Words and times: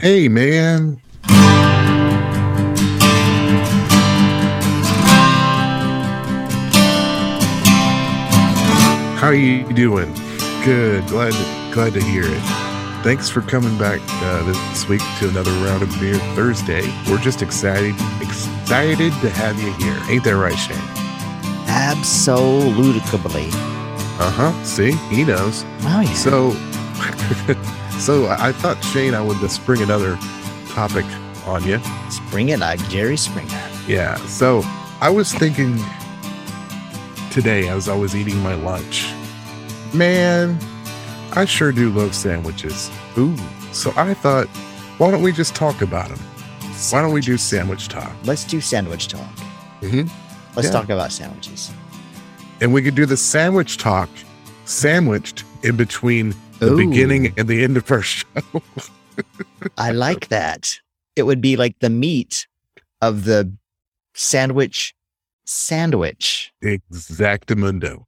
Hey, 0.00 0.28
man. 0.28 1.00
How 9.16 9.30
you 9.30 9.64
doing? 9.72 10.14
Good. 10.64 11.04
Glad 11.08 11.32
to, 11.32 11.74
glad 11.74 11.94
to 11.94 12.00
hear 12.00 12.22
it. 12.24 12.40
Thanks 13.02 13.28
for 13.28 13.40
coming 13.40 13.76
back 13.76 14.00
uh, 14.22 14.44
this 14.44 14.88
week 14.88 15.00
to 15.18 15.28
another 15.28 15.50
round 15.64 15.82
of 15.82 15.90
beer 15.98 16.14
Thursday. 16.36 16.82
We're 17.10 17.18
just 17.18 17.42
excited 17.42 17.96
excited 18.20 19.12
to 19.20 19.30
have 19.30 19.60
you 19.60 19.72
here. 19.84 19.98
Ain't 20.08 20.22
that 20.22 20.36
right, 20.36 20.54
Shayne? 20.54 20.78
Absolutely. 21.66 23.48
Uh 24.20 24.30
huh. 24.30 24.64
See, 24.64 24.92
he 24.92 25.24
knows. 25.24 25.64
Oh 25.80 26.00
yeah. 26.02 26.14
So, 26.14 26.50
so 27.98 28.28
I 28.28 28.52
thought 28.52 28.82
Shayne, 28.84 29.14
I 29.14 29.20
would 29.20 29.38
spring 29.50 29.82
another 29.82 30.16
topic 30.68 31.04
on 31.46 31.64
you. 31.64 31.80
Spring 32.10 32.50
it 32.50 32.58
like 32.60 32.80
Jerry 32.88 33.16
Springer. 33.16 33.62
Yeah. 33.86 34.16
So 34.26 34.62
I 35.00 35.10
was 35.10 35.32
thinking 35.32 35.78
today 37.30 37.68
as 37.68 37.88
I 37.88 37.94
was 37.94 38.14
eating 38.14 38.38
my 38.38 38.54
lunch, 38.54 39.12
man, 39.94 40.58
I 41.32 41.44
sure 41.44 41.72
do 41.72 41.90
love 41.90 42.14
sandwiches. 42.14 42.90
Ooh. 43.16 43.36
So 43.72 43.92
I 43.96 44.14
thought, 44.14 44.46
why 44.98 45.10
don't 45.10 45.22
we 45.22 45.32
just 45.32 45.54
talk 45.54 45.82
about 45.82 46.08
them? 46.08 46.18
Why 46.90 47.00
don't 47.02 47.12
we 47.12 47.20
do 47.20 47.36
sandwich 47.36 47.88
talk? 47.88 48.12
Let's 48.24 48.44
do 48.44 48.60
sandwich 48.60 49.08
talk. 49.08 49.28
Mhm. 49.82 50.10
Let's 50.54 50.66
Yeah. 50.66 50.72
talk 50.72 50.88
about 50.90 51.12
sandwiches. 51.12 51.70
And 52.60 52.72
we 52.72 52.82
could 52.82 52.94
do 52.94 53.06
the 53.06 53.16
sandwich 53.16 53.76
talk 53.78 54.08
sandwiched 54.64 55.44
in 55.62 55.76
between 55.76 56.34
the 56.58 56.72
Ooh. 56.72 56.76
beginning 56.76 57.34
and 57.36 57.48
the 57.48 57.62
end 57.62 57.76
of 57.76 57.90
our 57.90 58.02
show. 58.02 58.26
I 59.78 59.92
like 59.92 60.28
that. 60.28 60.78
It 61.16 61.22
would 61.24 61.40
be 61.40 61.56
like 61.56 61.78
the 61.80 61.90
meat 61.90 62.46
of 63.00 63.24
the 63.24 63.52
sandwich 64.14 64.94
sandwich. 65.44 66.52
Exactamundo. 66.62 68.04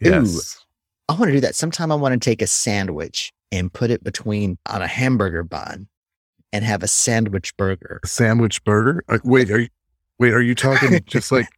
Yes. 0.00 0.64
I 1.08 1.14
want 1.14 1.26
to 1.26 1.32
do 1.32 1.40
that. 1.40 1.54
Sometime 1.54 1.92
I 1.92 1.94
want 1.94 2.12
to 2.12 2.18
take 2.18 2.42
a 2.42 2.46
sandwich 2.46 3.32
and 3.50 3.72
put 3.72 3.90
it 3.90 4.02
between 4.02 4.58
on 4.68 4.82
a 4.82 4.86
hamburger 4.86 5.44
bun 5.44 5.88
and 6.52 6.64
have 6.64 6.82
a 6.82 6.88
sandwich 6.88 7.56
burger. 7.56 8.00
A 8.02 8.06
sandwich 8.06 8.64
burger. 8.64 9.04
Uh, 9.08 9.18
wait, 9.24 9.50
are 9.50 9.60
you 9.60 9.68
wait, 10.18 10.32
are 10.32 10.42
you 10.42 10.54
talking 10.54 11.00
just 11.06 11.32
like 11.32 11.48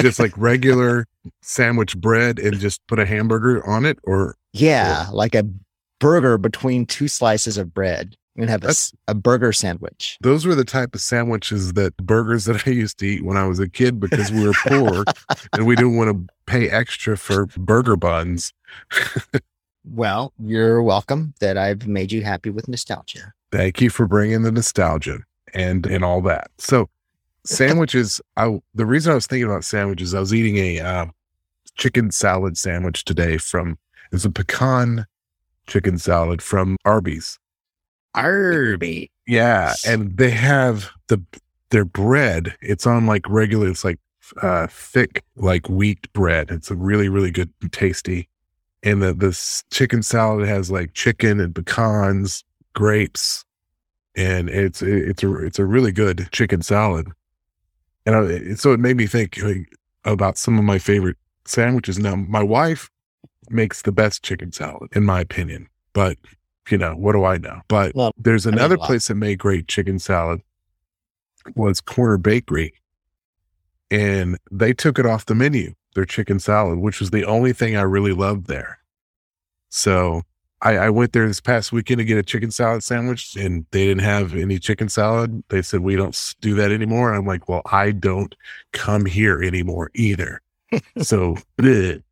just 0.00 0.18
like 0.18 0.32
regular 0.36 1.06
sandwich 1.42 1.96
bread 1.96 2.38
and 2.38 2.58
just 2.58 2.84
put 2.86 2.98
a 2.98 3.06
hamburger 3.06 3.66
on 3.66 3.84
it 3.84 3.98
or 4.04 4.36
Yeah, 4.52 5.06
like 5.12 5.34
a 5.34 5.44
burger 6.00 6.38
between 6.38 6.86
two 6.86 7.08
slices 7.08 7.58
of 7.58 7.74
bread. 7.74 8.14
Gonna 8.38 8.52
have 8.52 8.62
a, 8.62 8.74
a 9.08 9.14
burger 9.16 9.52
sandwich. 9.52 10.16
those 10.20 10.46
were 10.46 10.54
the 10.54 10.64
type 10.64 10.94
of 10.94 11.00
sandwiches 11.00 11.72
that 11.72 11.96
burgers 11.96 12.44
that 12.44 12.68
I 12.68 12.70
used 12.70 12.98
to 12.98 13.06
eat 13.06 13.24
when 13.24 13.36
I 13.36 13.48
was 13.48 13.58
a 13.58 13.68
kid 13.68 13.98
because 13.98 14.30
we 14.30 14.46
were 14.46 14.54
poor 14.64 15.02
and 15.54 15.66
we 15.66 15.74
didn't 15.74 15.96
want 15.96 16.28
to 16.28 16.34
pay 16.46 16.70
extra 16.70 17.16
for 17.16 17.46
burger 17.56 17.96
buns. 17.96 18.52
Well, 19.90 20.32
you're 20.38 20.82
welcome 20.82 21.32
that 21.40 21.56
I've 21.56 21.86
made 21.86 22.12
you 22.12 22.22
happy 22.22 22.50
with 22.50 22.68
nostalgia. 22.68 23.32
Thank 23.50 23.80
you 23.80 23.88
for 23.88 24.06
bringing 24.06 24.42
the 24.42 24.52
nostalgia 24.52 25.20
and 25.54 25.86
and 25.86 26.04
all 26.04 26.20
that. 26.22 26.50
So 26.58 26.90
sandwiches. 27.48 28.20
I 28.36 28.60
the 28.74 28.86
reason 28.86 29.12
I 29.12 29.14
was 29.14 29.26
thinking 29.26 29.48
about 29.48 29.64
sandwiches, 29.64 30.14
I 30.14 30.20
was 30.20 30.34
eating 30.34 30.56
a 30.58 30.80
uh, 30.80 31.06
chicken 31.76 32.10
salad 32.10 32.56
sandwich 32.58 33.04
today 33.04 33.38
from 33.38 33.78
it's 34.12 34.24
a 34.24 34.30
pecan 34.30 35.06
chicken 35.66 35.98
salad 35.98 36.42
from 36.42 36.76
Arby's. 36.84 37.38
Arby. 38.14 39.10
Yeah, 39.26 39.74
and 39.86 40.16
they 40.16 40.30
have 40.30 40.90
the 41.08 41.22
their 41.70 41.84
bread. 41.84 42.56
It's 42.60 42.86
on 42.86 43.06
like 43.06 43.28
regular. 43.28 43.68
It's 43.68 43.84
like 43.84 43.98
uh 44.42 44.66
thick 44.68 45.24
like 45.36 45.68
wheat 45.68 46.12
bread. 46.12 46.50
It's 46.50 46.70
a 46.70 46.76
really 46.76 47.08
really 47.08 47.30
good 47.30 47.52
and 47.60 47.72
tasty. 47.72 48.28
And 48.82 49.02
the 49.02 49.12
this 49.12 49.64
chicken 49.70 50.02
salad 50.02 50.46
has 50.48 50.70
like 50.70 50.94
chicken 50.94 51.40
and 51.40 51.54
pecans, 51.54 52.44
grapes, 52.74 53.44
and 54.16 54.48
it's 54.48 54.82
it's 54.82 55.22
a 55.22 55.34
it's 55.44 55.58
a 55.58 55.66
really 55.66 55.92
good 55.92 56.28
chicken 56.32 56.62
salad. 56.62 57.08
And 58.08 58.16
I, 58.16 58.22
it- 58.22 58.58
so 58.58 58.72
it 58.72 58.80
made 58.80 58.96
me 58.96 59.06
think 59.06 59.36
like, 59.42 59.70
about 60.04 60.38
some 60.38 60.58
of 60.58 60.64
my 60.64 60.78
favorite 60.78 61.18
sandwiches. 61.44 61.98
Now 61.98 62.16
my 62.16 62.42
wife 62.42 62.88
makes 63.50 63.82
the 63.82 63.92
best 63.92 64.22
chicken 64.22 64.50
salad 64.50 64.88
in 64.94 65.04
my 65.04 65.20
opinion, 65.20 65.68
but 65.92 66.16
you 66.70 66.78
know 66.78 66.94
what 66.94 67.12
do 67.12 67.24
I 67.24 67.36
know? 67.36 67.60
But 67.68 67.94
Well, 67.94 68.12
there's 68.16 68.46
another 68.46 68.78
place 68.78 69.08
that 69.08 69.16
made 69.16 69.38
great 69.38 69.68
chicken 69.68 69.98
salad 69.98 70.40
was 71.54 71.82
Corner 71.82 72.16
Bakery. 72.16 72.72
And 73.90 74.38
they 74.50 74.72
took 74.72 74.98
it 74.98 75.04
off 75.06 75.26
the 75.26 75.34
menu, 75.34 75.74
their 75.94 76.04
chicken 76.06 76.38
salad, 76.38 76.78
which 76.78 77.00
was 77.00 77.10
the 77.10 77.24
only 77.24 77.52
thing 77.52 77.76
I 77.76 77.82
really 77.82 78.12
loved 78.12 78.46
there. 78.46 78.78
So 79.68 80.22
I, 80.60 80.76
I 80.76 80.90
went 80.90 81.12
there 81.12 81.26
this 81.26 81.40
past 81.40 81.72
weekend 81.72 81.98
to 81.98 82.04
get 82.04 82.18
a 82.18 82.22
chicken 82.22 82.50
salad 82.50 82.82
sandwich 82.82 83.36
and 83.36 83.64
they 83.70 83.86
didn't 83.86 84.02
have 84.02 84.34
any 84.34 84.58
chicken 84.58 84.88
salad. 84.88 85.42
They 85.48 85.62
said, 85.62 85.80
we 85.80 85.94
don't 85.94 86.34
do 86.40 86.54
that 86.56 86.72
anymore. 86.72 87.14
I'm 87.14 87.26
like, 87.26 87.48
well, 87.48 87.62
I 87.66 87.92
don't 87.92 88.34
come 88.72 89.06
here 89.06 89.42
anymore 89.42 89.90
either. 89.94 90.40
so. 91.00 91.36
I'm 91.58 92.02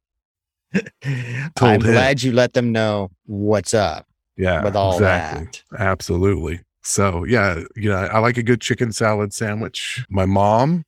him. 1.62 1.80
glad 1.80 2.22
you 2.22 2.32
let 2.32 2.52
them 2.52 2.72
know 2.72 3.10
what's 3.24 3.74
up 3.74 4.06
yeah, 4.36 4.62
with 4.62 4.76
all 4.76 4.94
exactly. 4.94 5.48
that. 5.70 5.80
Absolutely. 5.80 6.60
So 6.82 7.24
yeah, 7.24 7.62
you 7.74 7.90
know, 7.90 7.96
I 7.96 8.18
like 8.18 8.36
a 8.36 8.42
good 8.42 8.60
chicken 8.60 8.92
salad 8.92 9.32
sandwich. 9.32 10.04
My 10.08 10.26
mom 10.26 10.84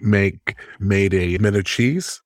make 0.00 0.56
made 0.78 1.14
a 1.14 1.36
pimento 1.38 1.62
cheese 1.62 2.20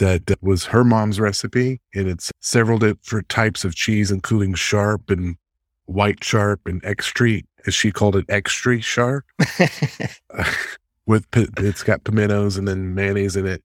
that 0.00 0.42
was 0.42 0.64
her 0.64 0.82
mom's 0.82 1.20
recipe, 1.20 1.80
and 1.94 2.08
it's 2.08 2.32
several 2.40 2.78
different 2.78 3.28
types 3.28 3.64
of 3.64 3.74
cheese, 3.74 4.10
including 4.10 4.54
sharp 4.54 5.10
and 5.10 5.36
white 5.84 6.24
sharp 6.24 6.60
and 6.66 6.82
extra, 6.84 7.42
as 7.66 7.74
she 7.74 7.92
called 7.92 8.16
it, 8.16 8.24
extra 8.28 8.80
sharp. 8.80 9.24
With 11.06 11.26
it's 11.34 11.82
got 11.82 12.04
pimentos 12.04 12.56
and 12.56 12.66
then 12.66 12.94
mayonnaise 12.94 13.36
in 13.36 13.46
it. 13.46 13.62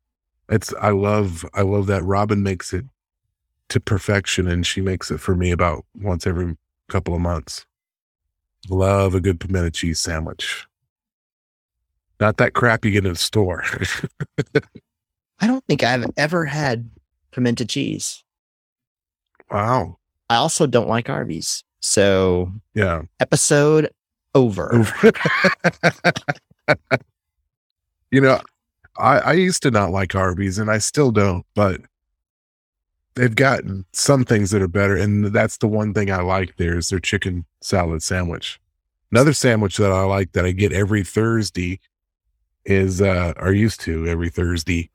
It's 0.50 0.74
I 0.82 0.90
love 0.90 1.46
I 1.54 1.62
love 1.62 1.88
that 1.88 2.04
Robin 2.04 2.44
makes 2.44 2.74
it 2.74 2.86
to 3.70 3.80
perfection, 3.80 4.48
and 4.48 4.66
she 4.66 4.82
makes 4.82 5.10
it 5.12 5.20
for 5.20 5.36
me 5.36 5.52
about 5.52 5.86
once 5.96 6.28
every 6.28 6.58
couple 6.90 7.16
of 7.16 7.22
months. 7.22 7.66
Love 8.70 9.16
a 9.16 9.22
good 9.22 9.40
pimento 9.40 9.70
cheese 9.70 10.00
sandwich. 10.00 10.68
Not 12.20 12.38
that 12.38 12.54
crap 12.54 12.84
you 12.84 12.92
get 12.92 13.06
in 13.06 13.12
a 13.12 13.16
store. 13.16 13.64
I 15.40 15.48
don't 15.48 15.64
think 15.66 15.84
I've 15.84 16.06
ever 16.18 16.46
had 16.46 16.90
pimento 17.32 17.66
cheese. 17.66 18.24
wow. 19.52 19.98
I 20.30 20.38
also 20.38 20.66
don't 20.66 20.88
like 20.90 21.08
Arby's. 21.10 21.64
So 21.82 22.52
Yeah. 22.74 23.04
episode 23.20 23.92
over. 24.34 24.74
over. 24.74 25.12
you 28.12 28.22
know, 28.22 28.42
I, 28.98 29.20
I 29.20 29.34
used 29.34 29.62
to 29.64 29.72
not 29.72 29.92
like 29.92 30.16
Arby's 30.16 30.58
and 30.58 30.72
I 30.72 30.80
still 30.80 31.12
don't, 31.12 31.46
but 31.54 31.82
they've 33.16 33.36
gotten 33.36 33.86
some 33.94 34.26
things 34.26 34.50
that 34.52 34.62
are 34.64 34.68
better. 34.68 34.96
And 34.96 35.26
that's 35.28 35.58
the 35.58 35.68
one 35.68 35.94
thing 35.94 36.10
I 36.12 36.22
like 36.22 36.56
there 36.58 36.78
is 36.78 36.90
their 36.90 37.00
chicken 37.00 37.46
salad 37.62 38.02
sandwich. 38.02 38.60
Another 39.12 39.34
sandwich 39.34 39.78
that 39.78 39.92
I 39.92 40.04
like 40.04 40.32
that 40.32 40.46
I 40.46 40.52
get 40.52 40.72
every 40.74 41.04
Thursday 41.04 41.80
is, 42.66 43.00
uh, 43.02 43.34
or 43.38 43.52
used 43.54 43.80
to 43.82 44.08
every 44.08 44.30
Thursday 44.30 44.90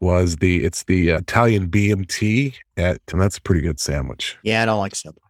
was 0.00 0.36
the, 0.36 0.64
it's 0.64 0.84
the 0.84 1.10
Italian 1.10 1.68
BMT 1.68 2.54
at, 2.76 3.00
and 3.12 3.20
that's 3.20 3.38
a 3.38 3.42
pretty 3.42 3.60
good 3.60 3.80
sandwich. 3.80 4.36
Yeah, 4.42 4.62
I 4.62 4.66
don't 4.66 4.78
like 4.78 4.94
Subway. 4.94 5.22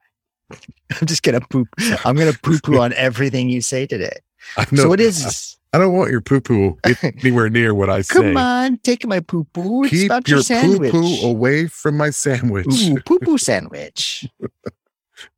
I'm 1.00 1.06
just 1.06 1.22
gonna 1.22 1.40
poop. 1.40 1.68
I'm 2.04 2.16
gonna 2.16 2.32
poo 2.42 2.58
poo 2.60 2.78
on 2.78 2.92
everything 2.94 3.48
you 3.50 3.60
say 3.60 3.86
today. 3.86 4.18
I 4.56 4.66
know, 4.70 4.84
So 4.84 4.92
it 4.92 5.00
is. 5.00 5.56
I 5.74 5.78
don't 5.78 5.92
want 5.92 6.10
your 6.10 6.22
poo 6.22 6.40
poo 6.40 6.78
anywhere 7.02 7.50
near 7.50 7.74
what 7.74 7.90
I 7.90 8.00
say. 8.00 8.14
Come 8.14 8.36
on, 8.38 8.78
take 8.78 9.06
my 9.06 9.20
poo 9.20 9.44
poo. 9.52 9.86
Keep 9.88 10.06
about 10.06 10.26
your 10.26 10.40
your 10.40 10.78
poo 10.78 10.90
poo 10.90 11.26
away 11.26 11.66
from 11.66 11.96
my 11.98 12.08
sandwich. 12.10 12.66
Ooh, 12.72 12.98
poo 13.04 13.18
poo 13.18 13.36
sandwich. 13.36 14.26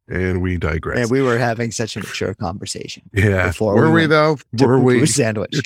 And 0.07 0.43
we 0.43 0.57
digress. 0.57 0.99
And 0.99 1.11
we 1.11 1.23
were 1.23 1.39
having 1.39 1.71
such 1.71 1.97
a 1.97 2.01
mature 2.01 2.35
conversation. 2.35 3.03
yeah. 3.13 3.49
before 3.49 3.75
Were 3.75 3.91
we 3.91 4.03
we, 4.03 4.07
though? 4.07 4.39
Were 4.61 4.79
we? 4.79 5.07
sandwich. 5.07 5.61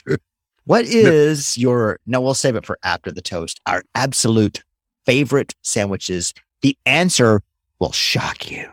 What 0.64 0.86
is 0.86 1.58
your 1.58 1.98
no, 2.06 2.20
we'll 2.20 2.34
save 2.34 2.56
it 2.56 2.64
for 2.64 2.78
after 2.82 3.10
the 3.12 3.20
toast. 3.20 3.60
Our 3.66 3.82
absolute 3.94 4.62
favorite 5.04 5.54
sandwiches. 5.62 6.32
The 6.62 6.76
answer 6.86 7.42
will 7.78 7.92
shock 7.92 8.50
you. 8.50 8.70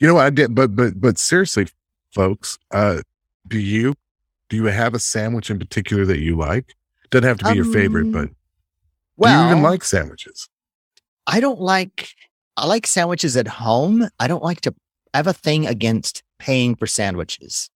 You 0.00 0.08
know 0.08 0.14
what 0.14 0.26
I 0.26 0.30
did, 0.30 0.54
but 0.54 0.74
but 0.74 1.00
but 1.00 1.16
seriously, 1.18 1.68
folks, 2.12 2.58
uh, 2.72 3.02
do 3.46 3.58
you 3.58 3.94
do 4.48 4.56
you 4.56 4.64
have 4.64 4.94
a 4.94 4.98
sandwich 4.98 5.48
in 5.48 5.60
particular 5.60 6.04
that 6.06 6.18
you 6.18 6.36
like? 6.36 6.74
Doesn't 7.10 7.28
have 7.28 7.38
to 7.38 7.50
be 7.50 7.56
your 7.56 7.64
favorite, 7.64 8.06
Um, 8.06 8.12
but 8.12 8.26
do 8.26 8.34
Well, 9.16 9.44
you 9.44 9.50
even 9.52 9.62
like 9.62 9.84
sandwiches? 9.84 10.48
I 11.26 11.38
don't 11.38 11.60
like 11.60 12.08
I 12.56 12.66
like 12.66 12.88
sandwiches 12.88 13.36
at 13.36 13.46
home. 13.46 14.08
I 14.18 14.26
don't 14.26 14.42
like 14.42 14.60
to 14.62 14.74
I 15.14 15.18
have 15.18 15.28
a 15.28 15.32
thing 15.32 15.66
against 15.66 16.24
paying 16.38 16.74
for 16.74 16.88
sandwiches. 16.88 17.70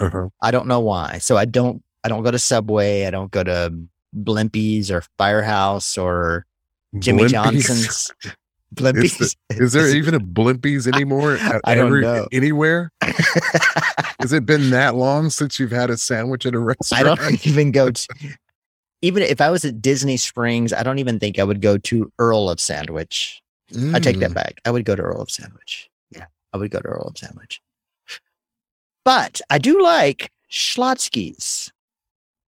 Uh-huh. 0.00 0.28
I 0.42 0.50
don't 0.50 0.66
know 0.66 0.80
why. 0.80 1.18
So 1.18 1.36
I 1.36 1.44
don't 1.44 1.82
I 2.04 2.08
don't 2.08 2.22
go 2.22 2.30
to 2.30 2.38
Subway. 2.38 3.06
I 3.06 3.10
don't 3.10 3.30
go 3.30 3.42
to 3.44 3.72
Blimpies 4.16 4.90
or 4.90 5.02
Firehouse 5.18 5.96
or 5.98 6.46
Jimmy 6.98 7.24
Blimpies. 7.24 7.30
Johnson's. 7.30 8.10
Blimpies. 8.74 9.36
Is 9.50 9.72
there 9.72 9.88
even 9.94 10.14
a 10.14 10.20
Blimpies 10.20 10.92
anymore? 10.92 11.36
at 11.36 11.60
I 11.64 11.74
don't 11.76 12.00
know. 12.00 12.26
Anywhere? 12.32 12.90
Has 14.20 14.32
it 14.32 14.44
been 14.46 14.70
that 14.70 14.94
long 14.96 15.30
since 15.30 15.58
you've 15.60 15.70
had 15.70 15.90
a 15.90 15.96
sandwich 15.96 16.44
at 16.46 16.54
a 16.54 16.58
restaurant? 16.58 17.06
I 17.06 17.14
don't 17.14 17.46
even 17.46 17.70
go 17.72 17.90
to. 17.90 18.08
Even 19.02 19.22
if 19.22 19.40
I 19.40 19.50
was 19.50 19.64
at 19.64 19.80
Disney 19.82 20.16
Springs, 20.16 20.72
I 20.72 20.82
don't 20.82 20.98
even 20.98 21.20
think 21.20 21.38
I 21.38 21.44
would 21.44 21.60
go 21.60 21.76
to 21.78 22.10
Earl 22.18 22.48
of 22.48 22.58
Sandwich. 22.58 23.40
I 23.92 23.98
take 24.00 24.18
that 24.20 24.30
Mm. 24.30 24.34
back. 24.34 24.60
I 24.64 24.70
would 24.70 24.84
go 24.84 24.94
to 24.96 25.02
Earl 25.02 25.20
of 25.20 25.30
Sandwich. 25.30 25.90
Yeah, 26.10 26.26
I 26.52 26.56
would 26.56 26.70
go 26.70 26.80
to 26.80 26.86
Earl 26.88 27.08
of 27.08 27.18
Sandwich. 27.18 27.60
But 29.04 29.40
I 29.50 29.58
do 29.58 29.82
like 29.82 30.30
Schlotzsky's. 30.50 31.70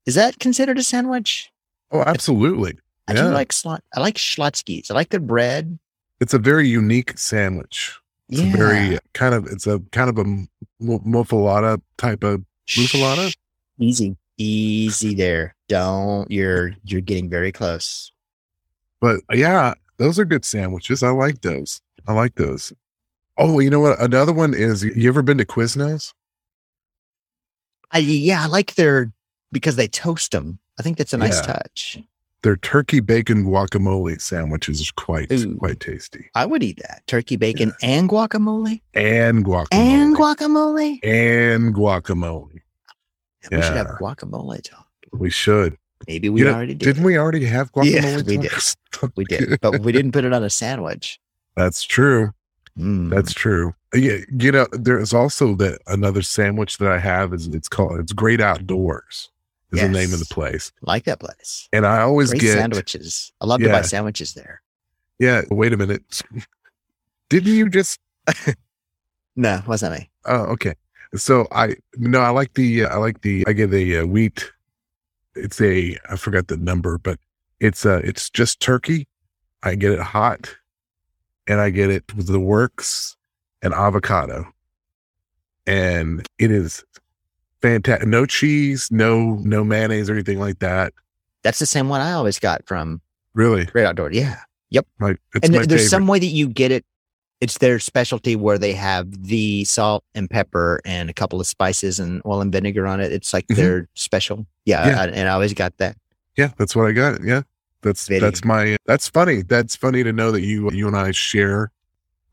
Is 0.05 0.15
that 0.15 0.39
considered 0.39 0.77
a 0.77 0.83
sandwich? 0.83 1.51
Oh, 1.91 2.01
absolutely. 2.01 2.77
I 3.07 3.13
Yeah. 3.13 3.23
do 3.23 3.29
like 3.29 3.51
slot. 3.53 3.83
I 3.95 3.99
like 3.99 4.15
Schlotzsky's. 4.15 4.89
I 4.89 4.93
like 4.93 5.09
their 5.09 5.19
bread. 5.19 5.77
It's 6.19 6.33
a 6.33 6.39
very 6.39 6.67
unique 6.67 7.17
sandwich. 7.17 7.99
It's 8.29 8.41
yeah. 8.41 8.53
a 8.53 8.57
very 8.57 8.99
kind 9.13 9.35
of 9.35 9.45
it's 9.47 9.67
a 9.67 9.79
kind 9.91 10.09
of 10.09 10.17
a 10.17 10.23
muffaletta 10.81 11.81
type 11.97 12.23
of 12.23 12.43
muffaletta. 12.67 13.35
Easy, 13.79 14.15
easy 14.37 15.13
there. 15.13 15.55
Don't. 15.67 16.29
You're 16.31 16.73
you're 16.83 17.01
getting 17.01 17.29
very 17.29 17.51
close. 17.51 18.11
But 19.01 19.21
yeah, 19.33 19.73
those 19.97 20.17
are 20.17 20.25
good 20.25 20.45
sandwiches. 20.45 21.03
I 21.03 21.09
like 21.09 21.41
those. 21.41 21.81
I 22.07 22.13
like 22.13 22.35
those. 22.35 22.73
Oh, 23.37 23.59
you 23.59 23.69
know 23.69 23.81
what? 23.81 23.99
Another 24.01 24.31
one 24.33 24.53
is 24.53 24.83
you 24.83 25.07
ever 25.09 25.21
been 25.21 25.37
to 25.37 25.45
Quiznos? 25.45 26.13
I, 27.95 27.99
yeah, 27.99 28.43
I 28.43 28.47
like 28.47 28.75
their 28.75 29.11
because 29.51 29.75
they 29.77 29.87
toast 29.87 30.31
them. 30.31 30.59
I 30.79 30.83
think 30.83 30.97
that's 30.97 31.13
a 31.13 31.17
nice 31.17 31.37
Yeah. 31.37 31.53
touch. 31.53 31.97
Their 32.43 32.57
turkey 32.57 32.99
bacon 32.99 33.45
guacamole 33.45 34.21
sandwiches 34.21 34.79
is 34.81 34.91
quite 34.91 35.31
Ooh. 35.31 35.55
quite 35.55 35.79
tasty. 35.79 36.29
I 36.35 36.45
would 36.45 36.61
eat 36.61 36.79
that 36.87 37.01
turkey 37.07 37.37
bacon 37.37 37.73
and 37.81 38.07
guacamole 38.09 38.81
And 38.93 39.43
guacamole. 39.45 39.67
and 39.73 40.15
guacamole. 40.15 40.99
and 41.03 41.73
guacamole. 41.73 42.51
We 43.51 43.61
should 43.61 43.75
have 43.77 43.87
guacamole 43.99 44.61
talk. 44.61 44.87
We 45.13 45.29
should. 45.29 45.77
Maybe 46.07 46.29
we 46.29 46.41
You 46.41 46.47
know, 46.47 46.53
already 46.53 46.73
did. 46.75 46.85
Didn't 46.85 47.03
we 47.03 47.17
already 47.17 47.45
have 47.45 47.71
Yeah, 47.81 48.01
guacamole? 48.01 48.27
we 48.27 48.37
did. 48.37 48.51
We 49.17 49.25
did, 49.25 49.59
but 49.61 49.79
we 49.81 49.91
didn't 49.91 50.11
put 50.13 50.23
it 50.23 50.31
on 50.33 50.43
a 50.43 50.49
sandwich. 50.49 51.19
That's 51.57 51.83
true. 51.83 52.31
Mm. 52.79 53.09
That's 53.09 53.33
true. 53.33 53.73
Yeah, 53.95 54.17
you 54.37 54.51
know, 54.51 54.67
there's 54.71 55.13
also 55.13 55.55
that 55.55 55.79
another 55.87 56.21
sandwich 56.21 56.77
that 56.79 56.91
I 56.91 56.99
have 56.99 57.33
is 57.33 57.47
it's 57.47 57.67
called 57.69 57.99
it's 57.99 58.13
Great 58.13 58.41
Outdoors 58.41 59.29
is 59.71 59.81
the 59.81 59.89
name 59.89 60.13
of 60.13 60.19
the 60.19 60.25
place, 60.25 60.71
like 60.81 61.05
that 61.05 61.19
place. 61.19 61.67
and 61.73 61.85
I 61.85 62.01
always 62.01 62.29
Great 62.29 62.41
get 62.41 62.53
sandwiches. 62.53 63.31
I 63.41 63.45
love 63.45 63.61
to 63.61 63.69
buy 63.69 63.81
sandwiches 63.81 64.33
there. 64.33 64.61
yeah. 65.19 65.41
Wait 65.49 65.73
a 65.73 65.77
minute, 65.77 66.21
didn't 67.29 67.53
you 67.53 67.69
just? 67.69 67.99
No, 69.35 69.61
wasn't 69.67 69.99
me. 69.99 70.09
Oh, 70.25 70.43
okay. 70.53 70.75
So 71.15 71.47
I 71.51 71.75
no, 71.97 72.21
I 72.21 72.29
like 72.29 72.53
the 72.53 72.85
I 72.85 72.95
like 72.95 73.21
the 73.21 73.43
I 73.47 73.53
get 73.53 73.69
the 73.69 73.97
uh, 73.99 74.05
wheat. 74.05 74.51
It's 75.35 75.59
a 75.59 75.97
I 76.09 76.15
forgot 76.15 76.47
the 76.47 76.57
number, 76.57 76.97
but 76.97 77.19
it's 77.59 77.85
uh 77.85 77.99
it's 78.03 78.29
just 78.29 78.61
turkey. 78.61 79.07
I 79.61 79.75
get 79.75 79.91
it 79.91 79.99
hot, 79.99 80.55
and 81.47 81.59
I 81.59 81.69
get 81.69 81.89
it 81.89 82.15
with 82.15 82.27
the 82.27 82.39
works 82.39 83.14
and 83.65 83.73
avocado, 83.73 84.45
and 85.67 86.27
it 86.39 86.51
is 86.51 86.83
fantastic. 87.61 88.07
No 88.07 88.25
cheese, 88.25 88.89
no 88.91 89.35
no 89.43 89.63
mayonnaise 89.63 90.09
or 90.09 90.13
anything 90.13 90.39
like 90.39 90.59
that. 90.59 90.93
That's 91.43 91.59
the 91.59 91.65
same 91.65 91.89
one 91.89 92.01
I 92.01 92.13
always 92.13 92.39
got 92.39 92.65
from 92.67 93.01
Really, 93.33 93.65
Great 93.65 93.85
Outdoor. 93.85 94.11
Yeah. 94.11 94.37
like 94.99 95.19
it's 95.33 95.45
and 95.45 95.53
th- 95.53 95.67
there's 95.67 95.89
some 95.89 96.07
way 96.07 96.19
that 96.19 96.25
you 96.27 96.47
get 96.47 96.71
it. 96.71 96.85
It's 97.41 97.57
their 97.57 97.79
specialty 97.79 98.35
where 98.35 98.57
they 98.57 98.73
have 98.73 99.23
the 99.27 99.65
salt 99.65 100.03
and 100.15 100.29
pepper 100.29 100.79
and 100.85 101.09
a 101.09 101.13
couple 101.13 101.39
of 101.41 101.47
spices 101.47 101.99
and 101.99 102.21
oil 102.25 102.41
and 102.41 102.51
vinegar 102.51 102.87
on 102.87 102.99
it. 103.01 103.11
It's 103.11 103.33
like 103.33 103.45
Mhm. 103.47 103.55
their 103.55 103.87
special. 103.93 104.45
Yeah, 104.65 104.87
Yeah. 104.87 105.01
I- 105.01 105.07
and 105.07 105.29
I 105.29 105.33
always 105.33 105.53
got 105.53 105.77
that. 105.77 105.97
Yeah, 106.37 106.51
that's 106.57 106.75
what 106.75 106.87
I 106.87 106.91
got. 106.91 107.23
Yeah, 107.23 107.41
that's 107.81 108.07
Very 108.07 108.19
that's 108.21 108.43
my 108.45 108.77
that's 108.85 109.07
funny. 109.09 109.41
That's 109.41 109.75
funny 109.75 110.03
to 110.03 110.11
know 110.13 110.31
that 110.31 110.41
you 110.41 110.69
you 110.71 110.87
and 110.87 110.95
I 110.97 111.11
share. 111.11 111.71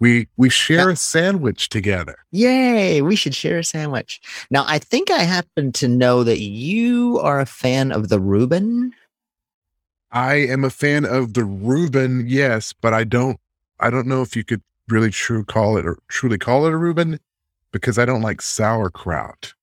We 0.03 0.27
we 0.37 0.51
share 0.51 0.91
a 0.91 0.97
sandwich 0.97 1.69
together. 1.69 2.17
Yay! 2.33 3.03
We 3.03 3.15
should 3.15 3.37
share 3.37 3.61
a 3.61 3.65
sandwich. 3.65 4.21
Now, 4.51 4.65
I 4.67 4.81
think 4.81 5.13
I 5.13 5.21
happen 5.21 5.71
to 5.75 5.87
know 5.87 6.25
that 6.25 6.41
you 6.41 7.21
are 7.21 7.39
a 7.39 7.47
fan 7.47 7.93
of 7.93 8.09
the 8.09 8.19
Reuben. 8.19 8.93
I 10.11 10.35
am 10.35 10.65
a 10.65 10.71
fan 10.71 11.05
of 11.05 11.35
the 11.35 11.45
Reuben, 11.45 12.25
yes, 12.27 12.73
but 12.73 12.93
I 12.93 13.05
don't 13.05 13.39
I 13.79 13.91
don't 13.91 14.09
know 14.09 14.23
if 14.23 14.35
you 14.35 14.43
could 14.43 14.61
really 14.89 15.11
true 15.11 15.45
call 15.45 15.77
it 15.77 15.87
or 15.87 15.99
truly 16.09 16.37
call 16.37 16.67
it 16.67 16.73
a 16.73 16.77
Reuben 16.77 17.21
because 17.71 17.97
I 17.97 18.05
don't 18.05 18.23
like 18.23 18.43
sauerkraut. 18.43 19.55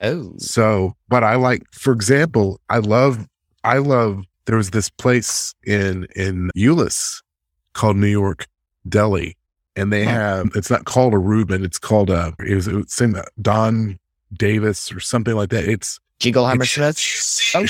Oh, 0.00 0.32
So, 0.38 0.94
but 1.08 1.24
I 1.24 1.34
like, 1.34 1.64
for 1.72 1.92
example, 1.92 2.60
I 2.68 2.78
love, 2.78 3.26
I 3.64 3.78
love. 3.78 4.22
There 4.44 4.58
was 4.58 4.70
this 4.70 4.90
place 4.90 5.56
in 5.66 6.06
in 6.14 6.52
Euless 6.56 7.20
called 7.72 7.96
New 7.96 8.06
York 8.06 8.46
Deli, 8.88 9.37
and 9.78 9.92
they 9.92 10.04
have. 10.04 10.50
It's 10.54 10.70
not 10.70 10.84
called 10.84 11.14
a 11.14 11.18
Reuben. 11.18 11.64
It's 11.64 11.78
called 11.78 12.10
a. 12.10 12.34
It 12.40 12.54
was, 12.54 12.68
it 12.68 12.74
was 12.74 13.22
Don 13.40 13.98
Davis 14.32 14.92
or 14.92 15.00
something 15.00 15.34
like 15.34 15.50
that. 15.50 15.64
It's 15.64 16.00
Jingleheimer 16.20 16.64
Schmitz. 16.64 17.54
Oh, 17.54 17.64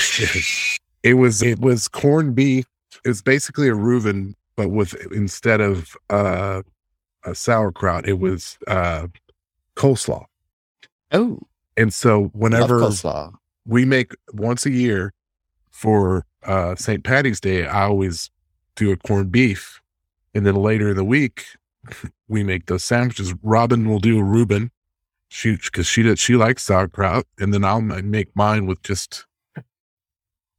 it 1.03 1.13
was 1.15 1.41
it 1.41 1.59
was 1.59 1.87
corned 1.87 2.35
beef. 2.35 2.65
It 3.05 3.07
was 3.07 3.21
basically 3.21 3.69
a 3.69 3.75
Reuben, 3.75 4.35
but 4.55 4.69
with 4.69 4.93
instead 5.11 5.61
of 5.61 5.95
uh, 6.09 6.63
a 7.23 7.35
sauerkraut, 7.35 8.07
it 8.07 8.19
was 8.19 8.57
uh, 8.67 9.07
coleslaw. 9.75 10.25
oh, 11.11 11.39
And 11.77 11.93
so 11.93 12.25
whenever 12.33 12.79
coleslaw. 12.79 13.33
we 13.65 13.85
make 13.85 14.13
once 14.33 14.65
a 14.65 14.71
year 14.71 15.13
for 15.71 16.25
uh 16.43 16.75
St. 16.75 17.03
Patty's 17.03 17.39
Day, 17.39 17.65
I 17.65 17.83
always 17.83 18.29
do 18.75 18.91
a 18.91 18.97
corned 18.97 19.31
beef. 19.31 19.79
And 20.35 20.45
then 20.45 20.55
later 20.55 20.89
in 20.89 20.95
the 20.95 21.03
week, 21.03 21.45
we 22.27 22.43
make 22.43 22.65
those 22.67 22.83
sandwiches. 22.83 23.33
Robin 23.41 23.87
will 23.89 23.99
do 23.99 24.19
a 24.19 24.23
Reuben. 24.23 24.71
She 25.31 25.57
because 25.57 25.85
she 25.85 26.01
does 26.01 26.19
she 26.19 26.35
likes 26.35 26.63
sauerkraut, 26.63 27.25
and 27.39 27.53
then 27.53 27.63
I'll 27.63 27.81
make 27.81 28.35
mine 28.35 28.65
with 28.65 28.81
just 28.81 29.25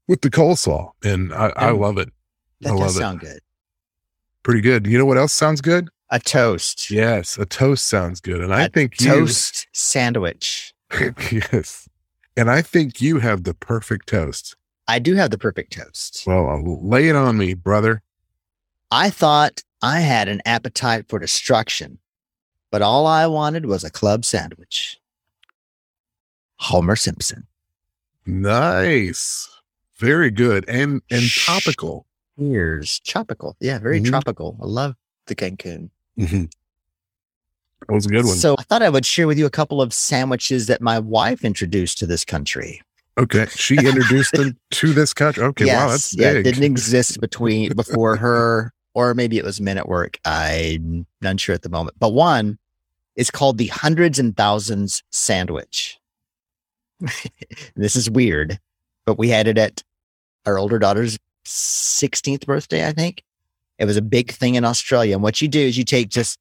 with 0.09 0.21
the 0.21 0.31
coleslaw, 0.31 0.93
and 1.02 1.33
I, 1.35 1.52
I 1.57 1.71
love 1.71 1.99
it. 1.99 2.11
That 2.61 2.71
I 2.71 2.73
does 2.73 2.81
love 2.81 2.90
it. 2.90 2.99
sound 2.99 3.21
good. 3.21 3.40
Pretty 4.45 4.61
good. 4.61 4.87
You 4.87 4.97
know 4.97 5.07
what 5.07 5.19
else 5.19 5.33
sounds 5.33 5.61
good? 5.61 5.88
A 6.11 6.21
toast. 6.21 6.90
Yes, 6.90 7.37
a 7.37 7.47
toast 7.47 7.87
sounds 7.87 8.21
good, 8.21 8.40
and 8.40 8.54
I 8.54 8.64
A 8.64 8.69
think 8.69 8.97
toast 8.97 9.66
sandwich. 9.73 10.73
Yes, 11.31 11.88
and 12.37 12.50
I 12.50 12.62
think 12.62 13.00
you 13.00 13.21
have 13.21 13.45
the 13.45 13.54
perfect 13.54 14.09
toast. 14.09 14.57
I 14.88 14.99
do 14.99 15.14
have 15.14 15.31
the 15.31 15.38
perfect 15.38 15.73
toast. 15.73 16.25
Well, 16.26 16.49
I'll 16.49 16.85
lay 16.85 17.09
it 17.09 17.14
on 17.14 17.38
me, 17.38 17.54
brother. 17.54 18.02
I 18.90 19.11
thought 19.11 19.62
I 19.82 20.00
had 20.00 20.28
an 20.28 20.42
appetite 20.44 21.06
for 21.08 21.18
destruction, 21.18 21.99
but 22.70 22.82
all 22.82 23.06
I 23.06 23.26
wanted 23.26 23.66
was 23.66 23.84
a 23.84 23.90
club 23.90 24.25
sandwich. 24.25 24.99
Homer 26.56 26.96
Simpson. 26.96 27.46
Nice. 28.26 29.49
Very 29.99 30.30
good. 30.30 30.64
And 30.68 31.00
and 31.10 31.25
topical. 31.44 32.06
Here's 32.37 33.00
tropical. 33.00 33.56
Yeah, 33.60 33.78
very 33.78 34.00
Mhm. 34.00 34.06
tropical. 34.08 34.58
I 34.62 34.66
love 34.66 34.94
the 35.26 35.34
Cancun. 35.34 35.90
That 36.16 36.49
was 37.88 38.06
a 38.06 38.10
good 38.10 38.25
one. 38.26 38.37
So 38.37 38.56
I 38.58 38.62
thought 38.64 38.82
I 38.82 38.90
would 38.90 39.06
share 39.06 39.26
with 39.26 39.38
you 39.38 39.46
a 39.46 39.50
couple 39.50 39.80
of 39.80 39.92
sandwiches 39.94 40.66
that 40.66 40.80
my 40.82 40.99
wife 40.99 41.44
introduced 41.44 41.99
to 41.99 42.06
this 42.06 42.25
country. 42.25 42.82
okay. 43.18 43.46
She 43.54 43.76
introduced 43.76 44.32
them 44.32 44.56
to 44.72 44.92
this 44.92 45.12
country. 45.12 45.42
Okay. 45.44 45.66
wow, 45.66 45.88
that's 45.88 46.14
yeah, 46.16 46.30
it 46.32 46.42
didn't 46.42 46.62
exist 46.64 47.20
between 47.20 47.72
before 47.75 48.16
her, 48.16 48.72
or 49.00 49.14
maybe 49.14 49.38
it 49.38 49.45
was 49.45 49.61
men 49.61 49.78
at 49.78 49.88
work. 49.88 50.19
I'm 50.25 51.07
not 51.23 51.40
sure 51.40 51.54
at 51.54 51.62
the 51.62 51.69
moment. 51.69 51.97
But 51.99 52.11
one 52.11 52.59
is 53.16 53.30
called 53.30 53.59
the 53.59 53.69
hundreds 53.69 54.19
and 54.19 54.37
thousands 54.37 55.02
sandwich. 55.11 55.99
this 57.76 57.97
is 57.97 58.11
weird, 58.11 58.59
but 59.07 59.19
we 59.19 59.30
had 59.30 59.49
it 59.49 59.57
at 59.57 59.83
our 60.45 60.59
older 60.59 60.78
daughter's 60.78 61.19
16th 61.47 62.45
birthday, 62.45 62.87
I 62.87 62.92
think. 62.92 63.23
It 63.78 63.87
was 63.87 63.97
a 63.97 64.02
big 64.02 64.33
thing 64.33 64.57
in 64.57 64.64
Australia. 64.64 65.14
And 65.14 65.23
what 65.23 65.40
you 65.40 65.49
do 65.49 65.61
is 65.61 65.78
you 65.78 65.85
take 65.85 66.11
just 66.11 66.38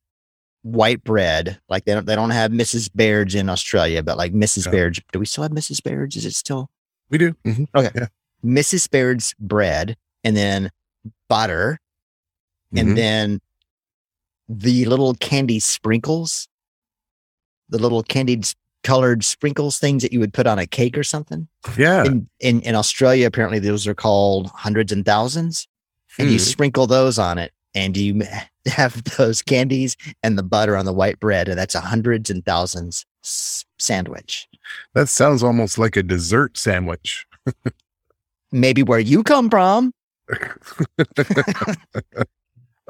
white 0.63 1.01
bread, 1.05 1.57
like 1.69 1.85
they 1.85 1.93
don't 1.93 2.05
they 2.05 2.15
don't 2.15 2.31
have 2.31 2.51
Mrs. 2.51 2.89
Baird's 2.93 3.33
in 3.35 3.47
Australia, 3.49 4.03
but 4.03 4.17
like 4.17 4.33
Mrs. 4.33 4.65
Yeah. 4.65 4.71
Baird's. 4.73 4.99
Do 5.13 5.19
we 5.19 5.25
still 5.25 5.43
have 5.43 5.51
Mrs. 5.53 5.81
Baird's? 5.81 6.17
Is 6.17 6.25
it 6.25 6.33
still 6.33 6.69
we 7.09 7.17
do. 7.17 7.33
Mhm. 7.45 8.09
Mrs. 8.43 8.89
Baird's 8.89 9.33
bread 9.39 9.95
and 10.25 10.35
then 10.35 10.69
butter 11.29 11.79
And 12.75 12.97
then 12.97 13.39
the 14.47 14.85
little 14.85 15.13
candy 15.15 15.59
sprinkles. 15.59 16.47
the 17.69 17.77
little 17.79 18.01
candied 18.03 18.47
colored 18.83 19.23
sprinkles 19.23 19.77
things 19.77 20.01
that 20.03 20.11
you 20.13 20.19
would 20.19 20.33
put 20.33 20.47
on 20.47 20.57
a 20.57 20.65
cake 20.65 20.97
or 20.97 21.03
something. 21.03 21.47
Yeah. 21.77 22.05
In, 22.05 22.29
in 22.39 22.61
in 22.61 22.75
Australia, 22.75 23.27
apparently 23.27 23.59
those 23.59 23.85
are 23.87 23.93
called 23.93 24.47
hundreds 24.55 24.91
and 24.91 25.05
thousands, 25.05 25.67
and 26.17 26.29
you 26.29 26.37
Hmm. 26.37 26.43
sprinkle 26.43 26.87
those 26.87 27.19
on 27.19 27.37
it, 27.37 27.51
and 27.75 27.95
you 27.97 28.21
have 28.65 29.03
those 29.17 29.41
candies 29.41 29.95
and 30.23 30.37
the 30.37 30.43
butter 30.43 30.75
on 30.77 30.85
the 30.85 30.93
white 30.93 31.19
bread, 31.19 31.47
and 31.49 31.57
that's 31.59 31.75
a 31.75 31.81
hundreds 31.81 32.29
and 32.29 32.43
thousands 32.45 33.05
s- 33.23 33.65
sandwich. 33.77 34.47
That 34.93 35.09
sounds 35.09 35.43
almost 35.43 35.77
like 35.77 35.95
a 35.97 36.03
dessert 36.03 36.57
sandwich. 36.57 37.25
Maybe 38.51 38.81
where 38.81 38.99
you 38.99 39.21
come 39.23 39.49
from. 39.49 39.91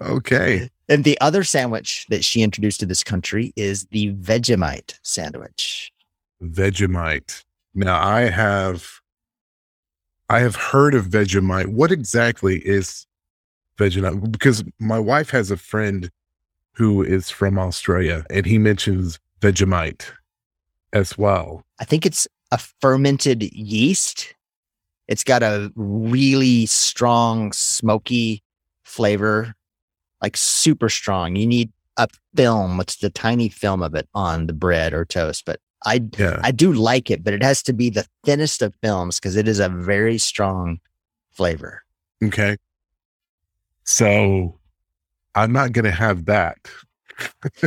Okay. 0.01 0.69
And 0.87 1.03
the 1.03 1.19
other 1.21 1.43
sandwich 1.43 2.05
that 2.09 2.23
she 2.23 2.41
introduced 2.41 2.79
to 2.79 2.85
this 2.85 3.03
country 3.03 3.53
is 3.55 3.85
the 3.91 4.13
Vegemite 4.15 4.97
sandwich. 5.03 5.91
Vegemite. 6.41 7.43
Now 7.73 8.01
I 8.01 8.21
have 8.21 8.99
I 10.29 10.39
have 10.39 10.55
heard 10.55 10.93
of 10.93 11.07
Vegemite. 11.07 11.67
What 11.67 11.91
exactly 11.91 12.59
is 12.59 13.05
Vegemite? 13.77 14.31
Because 14.31 14.63
my 14.79 14.99
wife 14.99 15.31
has 15.31 15.51
a 15.51 15.57
friend 15.57 16.11
who 16.73 17.03
is 17.03 17.29
from 17.29 17.57
Australia 17.59 18.25
and 18.29 18.45
he 18.45 18.57
mentions 18.57 19.19
Vegemite 19.41 20.11
as 20.93 21.17
well. 21.17 21.63
I 21.79 21.85
think 21.85 22.05
it's 22.05 22.27
a 22.51 22.57
fermented 22.57 23.43
yeast. 23.53 24.33
It's 25.07 25.23
got 25.23 25.43
a 25.43 25.71
really 25.75 26.67
strong, 26.67 27.51
smoky 27.51 28.43
flavor, 28.83 29.55
like 30.21 30.35
super 30.38 30.89
strong. 30.89 31.35
You 31.35 31.47
need 31.47 31.71
a 31.97 32.07
film, 32.35 32.79
it's 32.79 32.97
the 32.97 33.09
tiny 33.09 33.49
film 33.49 33.81
of 33.83 33.93
it 33.95 34.07
on 34.13 34.47
the 34.47 34.53
bread 34.53 34.93
or 34.93 35.05
toast. 35.05 35.43
But 35.45 35.59
I 35.85 36.01
Yeah. 36.17 36.39
I 36.43 36.51
do 36.51 36.71
like 36.73 37.09
it, 37.11 37.23
but 37.23 37.33
it 37.33 37.43
has 37.43 37.61
to 37.63 37.73
be 37.73 37.89
the 37.89 38.05
thinnest 38.23 38.61
of 38.61 38.73
films 38.83 39.19
because 39.19 39.35
it 39.35 39.47
is 39.47 39.59
a 39.59 39.69
very 39.69 40.17
strong 40.17 40.79
flavor. 41.31 41.83
Okay. 42.23 42.57
So 43.83 44.57
I'm 45.35 45.51
not 45.51 45.71
going 45.71 45.85
to 45.85 45.91
have 45.91 46.25
that. 46.25 46.57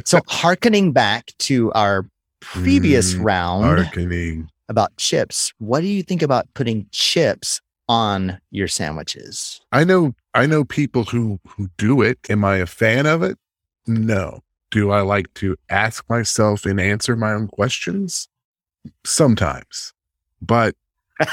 So 0.04 0.21
hearkening 0.28 0.92
back 0.92 1.32
to 1.40 1.73
our 1.73 2.06
previous 2.40 3.14
Mm, 3.14 3.25
round 3.25 3.76
Marketing. 3.76 4.49
about 4.68 4.97
chips, 4.97 5.52
what 5.59 5.80
do 5.80 5.87
you 5.87 6.02
think 6.02 6.23
about 6.23 6.47
putting 6.54 6.87
chips 6.92 7.61
on 7.88 8.38
your 8.50 8.68
sandwiches? 8.68 9.61
I 9.73 9.85
know 9.85 10.14
I 10.34 10.46
know 10.46 10.64
people 10.64 11.04
who 11.04 11.38
who 11.46 11.68
do 11.76 12.02
it. 12.02 12.18
Am 12.30 12.44
I 12.44 12.56
a 12.56 12.66
fan 12.66 13.06
of 13.06 13.22
it? 13.22 13.38
No. 13.86 14.40
Do 14.70 14.90
I 14.90 15.02
like 15.02 15.32
to 15.34 15.56
ask 15.68 16.08
myself 16.08 16.64
and 16.64 16.80
answer 16.80 17.14
my 17.16 17.32
own 17.32 17.48
questions? 17.48 18.28
Sometimes. 19.04 19.92
But 20.40 20.74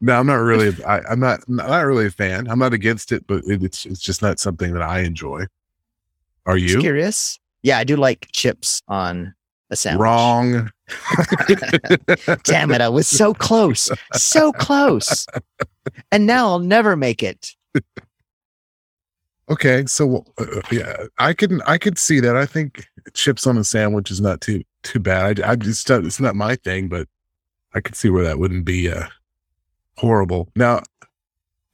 no, 0.00 0.18
I'm 0.18 0.26
not 0.26 0.34
really 0.34 0.84
I, 0.84 1.00
I'm 1.10 1.20
not 1.20 1.48
not 1.48 1.82
really 1.82 2.06
a 2.06 2.10
fan. 2.10 2.48
I'm 2.48 2.58
not 2.58 2.72
against 2.72 3.12
it, 3.12 3.26
but 3.26 3.44
it, 3.46 3.62
it's 3.62 3.86
it's 3.86 4.00
just 4.00 4.20
not 4.22 4.40
something 4.40 4.72
that 4.72 4.82
I 4.82 5.00
enjoy. 5.00 5.46
Are 6.44 6.58
Just 6.58 6.74
you? 6.74 6.80
curious? 6.80 7.38
Yeah, 7.62 7.78
I 7.78 7.84
do 7.84 7.96
like 7.96 8.28
chips 8.32 8.82
on 8.88 9.34
a 9.72 9.76
sandwich. 9.76 10.02
Wrong. 10.02 10.70
Damn 12.44 12.70
it, 12.70 12.80
I 12.80 12.88
was 12.88 13.08
so 13.08 13.34
close. 13.34 13.90
So 14.12 14.52
close. 14.52 15.26
And 16.10 16.26
now 16.26 16.46
I'll 16.46 16.58
never 16.58 16.96
make 16.96 17.22
it. 17.22 17.54
Okay, 19.50 19.84
so 19.86 20.24
uh, 20.38 20.60
yeah, 20.70 21.04
I 21.18 21.32
can 21.32 21.60
I 21.62 21.76
could 21.76 21.98
see 21.98 22.20
that. 22.20 22.36
I 22.36 22.46
think 22.46 22.86
chips 23.12 23.46
on 23.46 23.58
a 23.58 23.64
sandwich 23.64 24.10
is 24.10 24.20
not 24.20 24.40
too 24.40 24.62
too 24.82 25.00
bad. 25.00 25.40
I, 25.40 25.52
I 25.52 25.56
just 25.56 25.90
it's 25.90 26.20
not 26.20 26.36
my 26.36 26.56
thing, 26.56 26.88
but 26.88 27.08
I 27.74 27.80
could 27.80 27.96
see 27.96 28.08
where 28.08 28.24
that 28.24 28.38
wouldn't 28.38 28.64
be 28.64 28.90
uh, 28.90 29.06
horrible. 29.96 30.48
Now, 30.54 30.82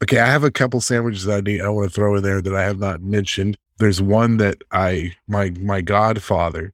okay, 0.02 0.18
I 0.18 0.26
have 0.26 0.44
a 0.44 0.50
couple 0.50 0.80
sandwiches 0.80 1.24
that 1.24 1.38
I 1.38 1.40
need 1.40 1.60
I 1.60 1.68
want 1.68 1.90
to 1.90 1.94
throw 1.94 2.16
in 2.16 2.22
there 2.22 2.40
that 2.40 2.54
I 2.54 2.62
have 2.62 2.78
not 2.78 3.02
mentioned. 3.02 3.56
There's 3.78 4.00
one 4.02 4.38
that 4.38 4.62
I 4.72 5.14
my 5.28 5.50
my 5.60 5.80
godfather 5.80 6.72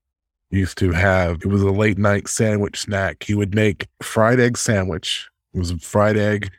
used 0.51 0.79
to 0.79 0.93
have. 0.93 1.37
It 1.43 1.47
was 1.47 1.63
a 1.63 1.71
late 1.71 1.99
night 1.99 2.29
sandwich 2.29 2.81
snack. 2.81 3.25
He 3.25 3.35
would 3.35 3.55
make 3.55 3.89
fried 4.03 4.41
egg 4.41 4.57
sandwich. 4.57 5.29
It 5.53 5.59
was 5.59 5.71
a 5.71 5.79
fried 5.79 6.17
egg 6.17 6.51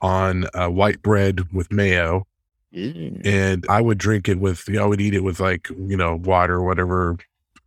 on 0.00 0.46
uh, 0.54 0.68
white 0.68 1.02
bread 1.02 1.52
with 1.52 1.72
mayo 1.72 2.26
Mm. 2.74 3.24
and 3.24 3.64
I 3.68 3.80
would 3.80 3.96
drink 3.96 4.28
it 4.28 4.38
with, 4.38 4.68
you 4.68 4.74
know, 4.74 4.84
I 4.84 4.86
would 4.86 5.00
eat 5.00 5.14
it 5.14 5.24
with 5.24 5.40
like, 5.40 5.68
you 5.70 5.96
know, 5.96 6.16
water 6.16 6.56
or 6.56 6.64
whatever, 6.64 7.16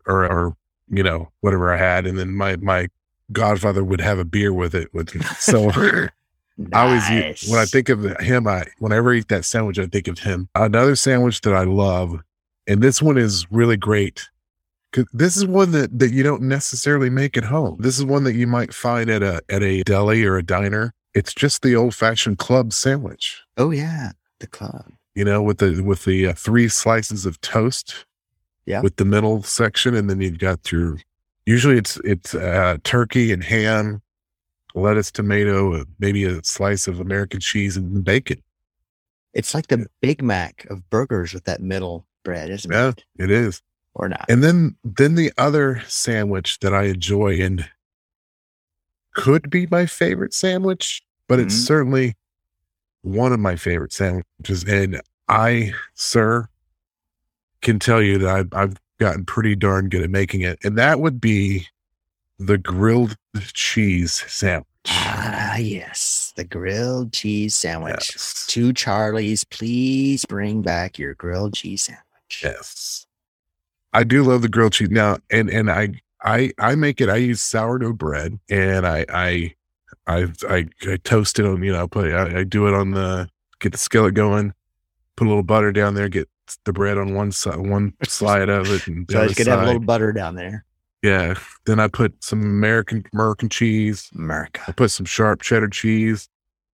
or, 0.06 0.26
or, 0.26 0.56
you 0.90 1.02
know, 1.02 1.32
whatever 1.42 1.74
I 1.74 1.78
had. 1.78 2.06
And 2.06 2.20
then 2.20 2.36
my, 2.36 2.56
my 2.58 2.88
godfather 3.32 3.84
would 3.84 4.02
have 4.02 4.20
a 4.20 4.26
beer 4.26 4.54
with 4.54 4.76
it. 4.76 4.94
With, 4.94 5.10
so 5.40 5.72
I 5.76 6.10
always, 6.74 7.10
eat, 7.10 7.50
when 7.50 7.60
I 7.60 7.66
think 7.66 7.90
of 7.90 8.04
him, 8.20 8.48
I, 8.48 8.66
whenever 8.78 9.12
I 9.12 9.18
eat 9.18 9.30
that 9.30 9.46
sandwich, 9.46 9.80
I 9.80 9.88
think 9.88 10.08
of 10.08 10.20
him. 10.20 10.50
Another 10.54 10.96
sandwich 10.96 11.42
that 11.42 11.56
I 11.56 11.64
love, 11.64 12.22
and 12.68 12.84
this 12.84 13.02
one 13.02 13.18
is 13.18 13.52
really 13.52 13.78
great. 13.78 14.30
This 15.13 15.38
is 15.38 15.45
one 15.45 15.71
that, 15.71 15.98
that 16.00 16.12
you 16.12 16.21
don't 16.24 16.41
necessarily 16.43 17.10
make 17.10 17.38
at 17.38 17.45
home. 17.45 17.77
This 17.79 17.98
is 17.98 18.03
one 18.05 18.24
that 18.25 18.33
you 18.36 18.45
might 18.48 18.74
find 18.74 19.10
at 19.10 19.24
a, 19.24 19.41
at 19.50 19.63
a 19.63 19.83
deli 19.83 20.24
or 20.25 20.38
a 20.38 20.43
diner. 20.43 20.93
It's 21.13 21.33
just 21.33 21.62
the 21.62 21.75
old 21.75 21.95
fashioned 21.95 22.38
club 22.39 22.74
sandwich 22.74 23.41
Oh 23.57 23.71
yeah, 23.71 24.12
the 24.39 24.48
club. 24.48 24.91
you 25.15 25.24
know, 25.25 25.41
with 25.41 25.57
the 25.60 25.81
with 25.81 26.05
the 26.05 26.27
uh, 26.27 26.33
three 26.33 26.67
slices 26.69 27.25
of 27.25 27.39
toast, 27.41 28.05
Yeah. 28.65 28.81
with 28.81 28.95
the 28.98 29.05
middle 29.05 29.43
section, 29.43 29.93
and 29.95 30.10
then 30.10 30.21
you've 30.21 30.39
got 30.39 30.71
your. 30.71 30.98
Usually, 31.45 31.77
it's 31.77 31.98
it's 32.05 32.33
uh, 32.36 32.77
turkey 32.83 33.31
and 33.33 33.43
ham, 33.43 34.01
lettuce, 34.75 35.12
tomato, 35.12 35.83
maybe 36.00 36.24
a 36.24 36.41
slice 36.43 36.88
of 36.88 37.00
American 37.01 37.39
cheese 37.41 37.75
and 37.77 38.03
bacon. 38.03 38.41
It's 39.33 39.53
like 39.53 39.67
the 39.67 39.88
Big 40.01 40.21
Mac 40.24 40.65
of 40.69 40.89
burgers 40.89 41.33
with 41.33 41.43
that 41.45 41.62
middle 41.62 42.05
bread, 42.24 42.50
isn't 42.50 42.71
Yeah. 42.71 42.89
it? 42.89 43.03
It 43.17 43.31
is, 43.31 43.62
Or 43.93 44.07
not? 44.07 44.25
and 44.29 44.41
then 44.43 44.77
then 44.83 45.15
the 45.15 45.31
other 45.38 45.81
sandwich 45.88 46.60
that 46.60 46.74
I 46.74 46.83
enjoy 46.83 47.41
and 47.41 47.69
could 49.13 49.50
be 49.50 49.67
my 49.69 49.86
favorite 49.86 50.33
sandwich, 50.33 51.01
but 51.27 51.39
it's 51.39 51.53
Mhm. 51.55 51.65
certainly 51.67 52.15
one 53.01 53.33
of 53.33 53.39
my 53.39 53.55
favorite 53.57 53.91
sandwiches. 53.91 54.63
And 54.63 55.01
I, 55.27 55.74
sir, 55.93 56.48
can 57.62 57.79
tell 57.79 58.01
you 58.01 58.17
that 58.19 58.29
I've, 58.36 58.53
I've 58.53 58.77
gotten 59.00 59.25
pretty 59.25 59.55
darn 59.55 59.89
good 59.89 60.03
at 60.03 60.10
making 60.10 60.41
it. 60.41 60.60
And 60.63 60.77
that 60.77 61.00
would 61.01 61.19
be 61.19 61.67
the 62.39 62.57
grilled 62.57 63.17
cheese 63.53 64.24
sandwich. 64.27 64.67
Ah, 64.88 65.57
yes, 65.57 66.31
the 66.38 66.43
grilled 66.43 67.12
cheese 67.13 67.53
sandwich. 67.55 68.12
Yes. 68.13 68.45
Two 68.48 68.71
Charlies, 68.74 69.48
please 69.50 70.24
bring 70.25 70.62
back 70.62 70.98
your 70.98 71.13
grilled 71.15 71.53
cheese 71.53 71.83
sandwich. 71.83 72.41
Yes. 72.41 73.05
I 73.93 74.03
do 74.03 74.24
love 74.24 74.41
the 74.41 74.50
grilled 74.50 74.74
cheese 74.74 74.89
now, 74.89 75.17
and 75.29 75.50
and 75.50 75.69
I 75.69 75.89
I 76.24 76.51
I 76.57 76.75
make 76.75 77.01
it. 77.01 77.10
I 77.10 77.17
use 77.17 77.41
sourdough 77.41 77.93
bread, 77.93 78.39
and 78.50 78.88
I 78.88 79.05
I 79.10 79.53
I 80.07 80.27
I, 80.50 80.67
I 80.88 80.98
toast 81.03 81.39
it 81.39 81.45
on 81.45 81.62
you 81.63 81.74
know 81.74 81.83
I 81.83 81.88
put 81.88 82.12
I, 82.12 82.39
I 82.39 82.43
do 82.43 82.67
it 82.67 82.74
on 82.74 82.91
the 82.91 83.29
get 83.60 83.71
the 83.71 83.77
skillet 83.77 84.13
going, 84.13 84.53
put 85.17 85.27
a 85.27 85.29
little 85.29 85.43
butter 85.43 85.71
down 85.71 85.93
there, 85.93 86.10
get 86.10 86.29
the 86.65 86.74
bread 86.74 86.98
on 86.98 87.13
one 87.13 87.31
side 87.31 87.57
one 87.57 87.93
slide 88.03 88.50
of 88.50 88.69
it, 88.71 88.88
and 88.88 89.10
So 89.10 89.21
other 89.21 89.33
could 89.33 89.48
have 89.48 89.62
a 89.62 89.65
little 89.65 89.81
butter 89.81 90.12
down 90.13 90.36
there. 90.36 90.65
yeah. 91.01 91.36
Then 91.65 91.79
I 91.79 91.88
put 91.88 92.24
some 92.24 92.41
American 92.41 93.03
American 93.13 93.50
cheese. 93.50 94.10
America. 94.15 94.62
I 94.67 94.71
put 94.71 94.91
some 94.91 95.05
sharp 95.05 95.41
cheddar 95.41 95.69
cheese, 95.69 96.29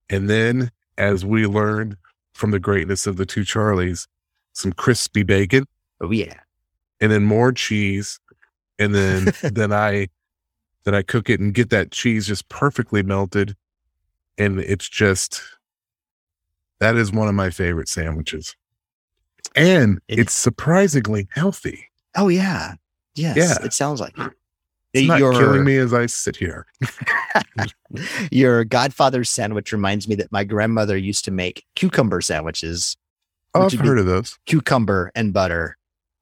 and 0.09 0.29
then 0.29 0.71
as 0.97 1.25
we 1.25 1.45
learned 1.45 1.97
from 2.33 2.51
the 2.51 2.59
greatness 2.59 3.07
of 3.07 3.17
the 3.17 3.25
two 3.25 3.41
Charlies, 3.41 4.07
some 4.53 4.71
crispy 4.71 5.23
bacon 5.23 5.65
Oh 6.01 6.11
yeah. 6.11 6.35
And 7.01 7.11
then 7.11 7.23
more 7.23 7.51
cheese 7.51 8.19
and 8.79 8.93
then 8.95 9.31
then 9.53 9.71
i 9.73 10.07
then 10.83 10.95
i 10.95 11.01
cook 11.01 11.29
it 11.29 11.39
and 11.39 11.53
get 11.53 11.69
that 11.69 11.91
cheese 11.91 12.27
just 12.27 12.47
perfectly 12.49 13.03
melted 13.03 13.55
and 14.37 14.59
it's 14.59 14.87
just 14.89 15.41
that 16.79 16.95
is 16.95 17.11
one 17.11 17.27
of 17.27 17.35
my 17.35 17.49
favorite 17.49 17.87
sandwiches 17.89 18.55
and 19.55 19.99
It- 20.07 20.19
it's 20.19 20.33
surprisingly 20.33 21.27
healthy 21.31 21.85
Oh 22.15 22.29
yeah. 22.29 22.73
Yes. 23.13 23.37
Yeah. 23.37 23.63
It 23.65 23.73
sounds 23.73 23.99
like 24.01 24.17
it. 24.17 24.31
it's 24.93 25.07
not 25.07 25.19
your, 25.19 25.33
killing 25.33 25.63
me 25.63 25.77
as 25.77 25.93
i 25.93 26.07
sit 26.07 26.35
here 26.35 26.65
your 28.31 28.63
godfather's 28.63 29.29
sandwich 29.29 29.71
reminds 29.71 30.07
me 30.07 30.15
that 30.15 30.31
my 30.31 30.43
grandmother 30.43 30.97
used 30.97 31.25
to 31.25 31.31
make 31.31 31.63
cucumber 31.75 32.21
sandwiches, 32.21 32.97
oh, 33.53 33.63
i've 33.65 33.71
be- 33.71 33.77
heard 33.77 33.99
of 33.99 34.05
those 34.05 34.37
cucumber 34.47 35.11
and 35.15 35.31
butter 35.33 35.76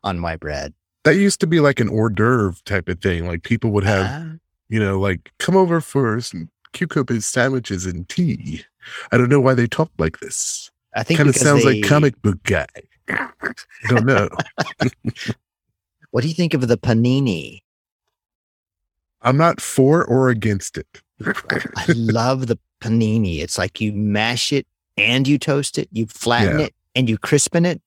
on 0.05 0.17
my 0.19 0.35
bread. 0.37 0.73
that 1.03 1.15
used 1.17 1.39
to 1.41 1.47
be 1.47 1.59
like 1.59 1.79
an 1.81 1.89
hors 1.89 2.09
d'oeuvre 2.09 2.61
type 2.63 2.87
of 2.87 3.01
thing 3.01 3.27
like 3.27 3.43
people 3.43 3.71
would 3.71 3.83
have 3.83 4.05
Ah, 4.09 4.31
you 4.69 4.79
know 4.79 4.97
like 4.99 5.31
come 5.39 5.57
over 5.57 5.81
for 5.81 6.21
some 6.21 6.49
cucumber 6.73 7.19
sandwiches 7.21 7.85
and 7.85 8.07
tea 8.09 8.63
i 9.11 9.17
don't 9.17 9.29
know 9.29 9.39
why 9.41 9.53
they 9.53 9.67
talk 9.67 9.91
like 9.97 10.19
this 10.19 10.71
I 10.95 11.03
think 11.03 11.17
kind 11.17 11.27
of 11.29 11.35
sounds 11.35 11.63
they- 11.65 11.81
like 11.81 11.89
comic 11.89 12.21
book 12.21 12.41
guy 12.43 12.67
don't 13.89 14.05
know 14.05 14.29
What 16.11 16.21
do 16.21 16.29
you 16.29 16.33
think 16.33 16.53
of 16.53 16.65
the 16.69 16.77
panini? 16.77 17.59
I'm 19.21 19.35
not 19.35 19.59
for 19.59 20.01
or 20.05 20.29
against 20.29 20.77
it. 20.77 21.01
I 21.25 21.85
love 21.89 22.47
the 22.47 22.57
panini. 22.79 23.39
It's 23.41 23.57
like 23.57 23.81
you 23.81 23.91
mash 23.91 24.53
it 24.53 24.65
and 24.95 25.27
you 25.27 25.37
toast 25.37 25.77
it, 25.77 25.89
you 25.91 26.05
flatten 26.05 26.59
Yeah. 26.59 26.65
it 26.67 26.75
and 26.95 27.09
you 27.09 27.17
crispen 27.17 27.65
it. 27.65 27.81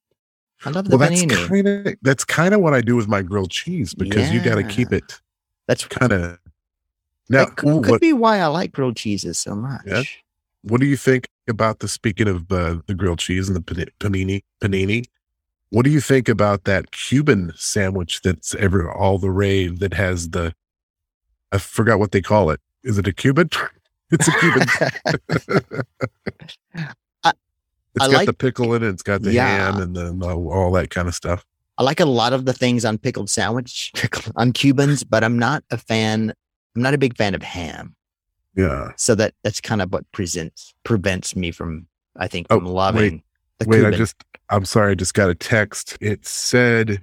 I 0.65 0.71
love 0.71 0.89
the 0.89 0.97
well, 0.97 1.09
that's 1.09 1.23
panini. 1.23 1.49
kind 1.49 1.69
of 1.69 1.95
that's 2.03 2.25
kind 2.25 2.55
of 2.55 2.61
what 2.61 2.75
I 2.75 2.81
do 2.81 2.97
with 2.97 3.09
my 3.09 3.23
grilled 3.23 3.51
cheese 3.51 3.95
because 3.95 4.31
you 4.33 4.43
got 4.43 4.57
to 4.57 4.65
keep 4.65 4.93
it 4.93 5.21
That's 5.67 5.85
kind 5.87 6.13
of. 6.13 6.39
Now, 7.31 7.45
that 7.45 7.57
could, 7.57 7.69
ooh, 7.69 7.81
could 7.81 7.91
what 7.91 8.01
be 8.01 8.13
why 8.13 8.39
I 8.39 8.47
like 8.47 8.73
grilled 8.73 8.97
cheeses 8.97 9.39
so 9.39 9.55
much. 9.55 9.83
Yeah. 9.87 10.03
what 10.63 10.81
do 10.81 10.87
you 10.87 10.97
think 10.97 11.29
about 11.47 11.81
the 11.81 11.89
speaking 11.89 12.27
of 12.27 12.51
uh, 12.51 12.79
the 12.87 12.95
grilled 12.95 13.19
cheese 13.19 13.49
and 13.49 13.57
the 13.57 13.61
panini 14.01 14.43
panini? 14.61 15.05
What 15.71 15.85
do 15.85 15.91
you 15.91 16.01
think 16.01 16.29
about 16.29 16.65
that 16.65 16.91
Cuban 16.93 17.53
sandwich 17.55 18.23
that's 18.23 18.55
ever 18.55 18.91
all 18.91 19.19
the 19.19 19.31
rave 19.31 19.79
that 19.81 19.93
has 19.95 20.31
the? 20.31 20.55
I 21.53 21.59
forgot 21.59 21.99
what 21.99 22.13
they 22.13 22.23
call 22.23 22.51
it. 22.51 22.61
Is 22.83 22.99
it 22.99 23.07
a 23.07 23.13
Cuban? 23.13 23.51
It's 24.11 24.27
a 24.27 24.33
Cuban. 24.41 24.67
I- 28.01 28.05
It's 28.05 28.05
I 28.05 28.09
got 28.11 28.17
like- 28.19 28.27
the 28.27 28.33
pickle 28.35 28.75
in 28.75 28.83
it. 28.83 28.89
It's 28.89 29.03
got 29.03 29.23
the 29.23 29.33
Yeah. 29.33 29.47
ham 29.73 29.81
and 29.83 29.97
the 29.97 30.13
all, 30.35 30.73
that 30.73 30.91
kind 30.91 31.09
of 31.09 31.15
stuff. 31.15 31.45
I 31.79 31.83
like 31.85 32.01
a 32.01 32.05
lot 32.07 32.33
of 32.33 32.45
the 32.45 32.53
things 32.53 32.85
on 32.85 32.99
pickled 32.99 33.31
sandwich 33.31 33.93
on 34.37 34.53
Cubans, 34.53 35.05
but 35.05 35.23
I'm 35.25 35.39
not 35.39 35.63
a 35.71 35.79
fan. 35.79 36.33
I'm 36.75 36.83
not 36.83 36.93
a 36.95 36.99
big 36.99 37.17
fan 37.17 37.35
of 37.35 37.43
ham. 37.43 37.95
Yeah. 38.57 38.93
So 38.97 39.15
that 39.15 39.35
that's 39.45 39.61
kind 39.61 39.81
of 39.81 39.93
what 39.93 40.11
presents 40.13 40.75
prevents 40.85 41.37
me 41.37 41.51
from, 41.53 41.87
I 42.17 42.27
think, 42.27 42.49
Oh, 42.51 42.57
from 42.59 42.67
loving 42.67 43.23
the 43.59 43.67
Wait, 43.69 43.77
Cuban. 43.79 43.95
I 43.95 43.97
just, 43.97 44.17
I'm 44.51 44.65
sorry, 44.65 44.93
I 44.93 44.95
just 44.97 45.15
got 45.15 45.31
a 45.31 45.35
text. 45.35 45.97
It 46.01 46.27
said, 46.27 47.01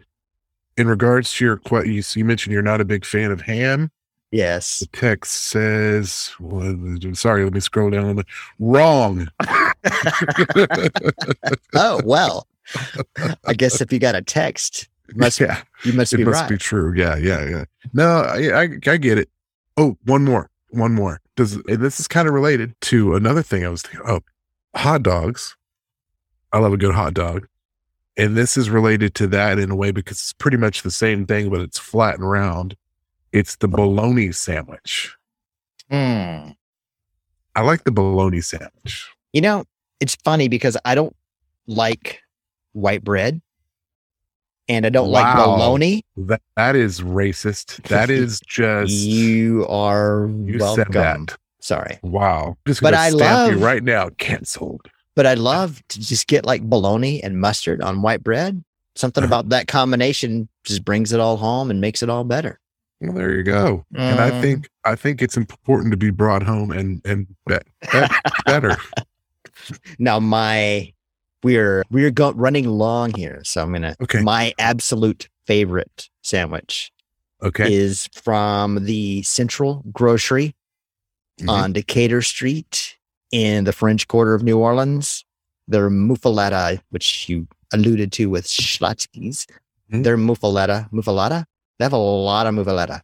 in 0.77 0.87
regards 0.87 1.33
to 1.35 1.45
your 1.45 1.55
question, 1.57 1.93
you, 1.93 2.03
you 2.15 2.25
mentioned 2.25 2.51
you're 2.53 2.61
not 2.61 2.81
a 2.81 2.85
big 2.85 3.05
fan 3.05 3.31
of 3.31 3.41
ham. 3.41 3.91
Yes. 4.35 4.79
The 4.79 4.87
text 4.87 5.33
says, 5.45 6.31
well, 6.39 6.77
sorry, 7.13 7.43
let 7.43 7.53
me 7.53 7.59
scroll 7.59 7.89
down 7.89 8.03
a 8.03 8.07
little 8.07 8.23
bit. 8.23 8.27
Wrong. 8.59 9.29
Oh 11.75 12.01
well. 12.03 12.47
I 13.45 13.53
guess 13.53 13.81
if 13.81 13.93
you 13.93 13.99
got 13.99 14.15
a 14.15 14.21
text, 14.21 14.87
must 15.15 15.39
yeah, 15.39 15.61
you 15.83 15.93
must 15.93 16.13
it 16.13 16.17
be 16.17 16.25
must 16.25 16.41
right. 16.41 16.49
be 16.49 16.57
true. 16.57 16.93
Yeah, 16.95 17.15
yeah, 17.17 17.47
yeah. 17.47 17.65
No, 17.93 18.21
I, 18.21 18.63
I, 18.63 18.63
I 18.63 18.97
get 18.97 19.17
it. 19.17 19.29
Oh, 19.77 19.97
one 20.05 20.23
more, 20.23 20.49
one 20.69 20.93
more. 20.93 21.21
Does 21.35 21.61
this 21.63 21.99
is 21.99 22.07
kind 22.07 22.27
of 22.27 22.33
related 22.33 22.73
to 22.81 23.15
another 23.15 23.43
thing 23.43 23.65
I 23.65 23.69
was 23.69 23.81
thinking? 23.81 24.01
Oh, 24.07 24.21
hot 24.75 25.03
dogs. 25.03 25.55
I 26.51 26.59
love 26.59 26.73
a 26.73 26.77
good 26.77 26.95
hot 26.95 27.13
dog, 27.13 27.47
and 28.17 28.35
this 28.37 28.57
is 28.57 28.69
related 28.69 29.13
to 29.15 29.27
that 29.27 29.59
in 29.59 29.69
a 29.69 29.75
way 29.75 29.91
because 29.91 30.17
it's 30.17 30.33
pretty 30.33 30.57
much 30.57 30.81
the 30.81 30.91
same 30.91 31.25
thing, 31.25 31.49
but 31.49 31.61
it's 31.61 31.77
flat 31.77 32.15
and 32.15 32.29
round. 32.29 32.75
It's 33.35 33.57
the 33.57 33.67
bologna 33.67 34.31
sandwich. 34.31 35.13
Hmm. 35.91 36.51
I 37.53 37.61
like 37.61 37.83
the 37.83 37.91
bologna 37.91 38.39
sandwich. 38.39 39.09
You 39.33 39.41
know, 39.41 39.65
it's 39.99 40.15
funny 40.23 40.47
because 40.47 40.77
I 40.85 40.95
don't 40.95 41.13
like 41.67 42.21
white 42.71 43.03
bread, 43.03 43.41
and 44.69 44.85
I 44.85 44.89
don't 44.89 45.09
like 45.09 45.35
bologna. 45.35 46.03
That 46.15 46.41
that 46.55 46.77
is 46.77 47.01
racist. 47.01 47.83
That 47.89 48.09
is 48.21 48.39
just 48.47 48.93
You 48.93 49.65
are 49.67 50.29
you 50.45 50.59
welcome. 50.59 50.83
said 50.85 50.93
that. 50.93 51.37
Sorry, 51.59 51.99
Wow. 52.03 52.55
Just 52.67 52.81
But 52.81 52.93
I 52.93 53.09
stamp 53.09 53.49
you 53.51 53.55
love- 53.57 53.63
right 53.63 53.83
now. 53.83 54.09
Cancelled. 54.17 54.87
but 55.15 55.25
I 55.25 55.33
love 55.33 55.81
to 55.89 55.99
just 55.99 56.27
get 56.27 56.45
like 56.45 56.61
bologna 56.61 57.21
and 57.23 57.41
mustard 57.41 57.81
on 57.81 58.01
white 58.01 58.23
bread. 58.23 58.63
Something 58.95 59.23
about 59.29 59.49
that 59.49 59.67
combination 59.67 60.47
just 60.63 60.85
brings 60.85 61.11
it 61.11 61.19
all 61.19 61.35
home 61.37 61.69
and 61.71 61.81
makes 61.81 62.01
it 62.03 62.09
all 62.09 62.23
better. 62.23 62.59
Well, 63.01 63.13
there 63.13 63.33
you 63.33 63.43
go. 63.43 63.85
And 63.93 64.19
I 64.19 64.31
Mm. 64.31 64.41
think 64.41 64.69
I 64.85 64.95
think 64.95 65.21
it's 65.21 65.37
important 65.37 65.91
to 65.91 65.97
be 65.97 66.11
brought 66.11 66.43
home 66.43 66.71
and 66.71 67.01
and 67.05 67.27
be, 67.47 67.57
be- 67.91 68.07
better. 68.45 68.75
Now 69.99 70.19
my 70.19 70.93
we're 71.43 71.83
we're 71.89 72.11
go- 72.11 72.33
running 72.33 72.67
long 72.67 73.13
here, 73.13 73.41
so 73.43 73.61
I'm 73.63 73.71
gonna. 73.73 73.95
Okay. 74.01 74.21
My 74.21 74.53
absolute 74.59 75.29
favorite 75.47 76.09
sandwich 76.23 76.91
Okay. 77.43 77.71
is 77.73 78.07
from 78.13 78.83
the 78.85 79.21
Central 79.23 79.83
Grocery 79.91 80.55
Mhm. 81.41 81.49
on 81.49 81.73
Decatur 81.73 82.21
Street 82.21 82.95
in 83.31 83.63
the 83.65 83.73
French 83.73 84.07
Quarter 84.07 84.33
of 84.33 84.43
New 84.43 84.57
Orleans. 84.57 85.23
Their 85.67 85.89
muffaletta, 85.89 86.81
which 86.89 87.27
you 87.29 87.47
alluded 87.73 88.11
to 88.13 88.29
with 88.29 88.45
Schlotzsky's, 88.47 89.47
Mhm. 89.91 90.03
their 90.03 90.17
muffaletta, 90.17 90.89
muffaletta, 90.91 91.45
they 91.77 91.85
have 91.85 91.93
a 91.93 91.97
lot 91.97 92.47
of 92.47 92.55
muffaletta, 92.55 93.01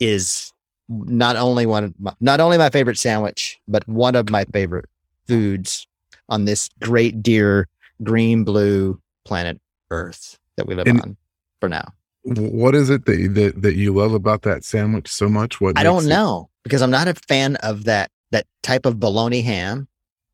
is 0.00 0.52
not 0.88 1.36
only 1.36 1.66
one, 1.66 1.94
my, 1.98 2.12
not 2.20 2.40
only 2.40 2.56
my 2.58 2.70
favorite 2.70 2.98
sandwich, 2.98 3.58
but 3.68 3.86
one 3.88 4.14
of 4.14 4.30
my 4.30 4.44
favorite 4.52 4.86
foods 5.26 5.86
on 6.28 6.44
this 6.44 6.68
great 6.80 7.22
dear 7.22 7.68
green 8.02 8.44
blue 8.44 9.00
planet 9.24 9.60
Earth 9.90 10.38
that 10.56 10.66
we 10.66 10.74
live 10.74 10.86
And- 10.86 11.00
on 11.00 11.16
for 11.60 11.68
now. 11.68 11.92
what 12.22 12.74
is 12.74 12.90
it 12.90 13.06
that, 13.06 13.34
that 13.34 13.62
that 13.62 13.74
you 13.76 13.92
love 13.94 14.12
about 14.12 14.42
that 14.42 14.62
sandwich 14.64 15.08
so 15.08 15.28
much? 15.28 15.60
What 15.60 15.78
I 15.78 15.82
don't 15.82 16.04
it- 16.04 16.08
know 16.08 16.50
because 16.62 16.82
I'm 16.82 16.90
not 16.90 17.08
a 17.08 17.14
fan 17.14 17.56
of 17.56 17.84
that 17.84 18.10
that 18.30 18.46
type 18.62 18.84
of 18.86 19.00
bologna 19.00 19.40
ham. 19.42 19.88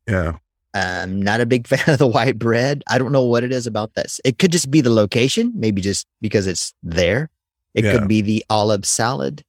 Yeah. 0.07 0.33
I'm 0.73 1.21
not 1.21 1.39
a 1.39 1.45
big 1.45 1.67
fan 1.71 1.79
of 1.87 1.97
the 1.99 2.07
white 2.07 2.37
bread. 2.37 2.83
I 2.89 2.97
don't 2.97 3.13
know 3.13 3.23
what 3.23 3.43
it 3.45 3.51
is 3.53 3.65
about 3.65 3.93
this. 3.95 4.19
It 4.25 4.37
could 4.39 4.51
just 4.51 4.69
be 4.69 4.81
the 4.81 4.89
location, 4.89 5.53
maybe 5.55 5.81
just 5.81 6.05
because 6.21 6.47
it's 6.47 6.73
there. 6.83 7.29
It 7.75 7.85
Yeah. 7.85 7.91
could 7.99 8.07
be 8.07 8.21
the 8.21 8.43
olive 8.49 8.85
salad. 8.85 9.43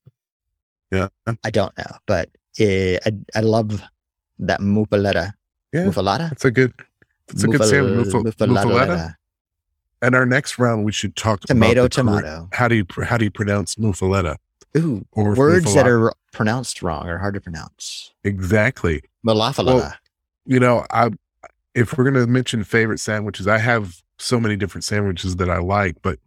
Yeah. 0.93 1.09
I 1.45 1.51
don't 1.51 1.77
know, 1.79 1.97
but 2.07 2.29
I, 2.61 2.99
I 3.35 3.41
love 3.41 3.83
that 4.41 4.61
muffaletta. 4.61 5.33
Yeah. 5.73 5.85
Muffaletta? 5.87 6.33
It's 6.33 6.45
a 6.45 6.51
good 6.51 6.73
it's 7.29 7.43
a 7.43 7.49
good 7.49 7.65
sandwich. 7.65 8.09
Muffal- 8.09 8.25
muffaletta. 8.25 9.15
And 10.03 10.15
our 10.15 10.27
next 10.27 10.59
round 10.59 10.85
we 10.85 10.93
should 10.93 11.17
talk 11.17 11.41
Tomato, 11.41 11.85
about 11.85 11.93
the 11.95 12.03
correct- 12.03 12.25
tomato. 12.27 12.49
how 12.53 12.69
do 12.69 12.75
you 12.75 12.85
pr- 12.85 13.05
how 13.05 13.17
do 13.17 13.25
you 13.25 13.31
pronounce 13.31 13.77
muffaletta? 13.77 14.37
Ooh, 14.77 15.07
Or 15.13 15.35
words 15.35 15.73
that 15.75 15.87
are 15.89 16.13
pronounced 16.33 16.83
wrong 16.83 17.09
or 17.09 17.17
hard 17.19 17.35
to 17.35 17.41
pronounce. 17.41 18.13
Exactly. 18.25 19.03
Malafaletta. 19.27 19.95
you 20.45 20.61
know, 20.61 20.85
I 20.91 21.11
if 21.75 21.97
we're 21.97 22.05
gonna 22.05 22.27
mention 22.27 22.63
favorite 22.65 23.01
sandwiches, 23.01 23.47
I 23.47 23.59
have 23.59 24.03
so 24.19 24.39
many 24.41 24.57
different 24.57 24.85
sandwiches 24.85 25.37
that 25.37 25.51
I 25.51 25.59
like, 25.59 25.97
but 26.03 26.19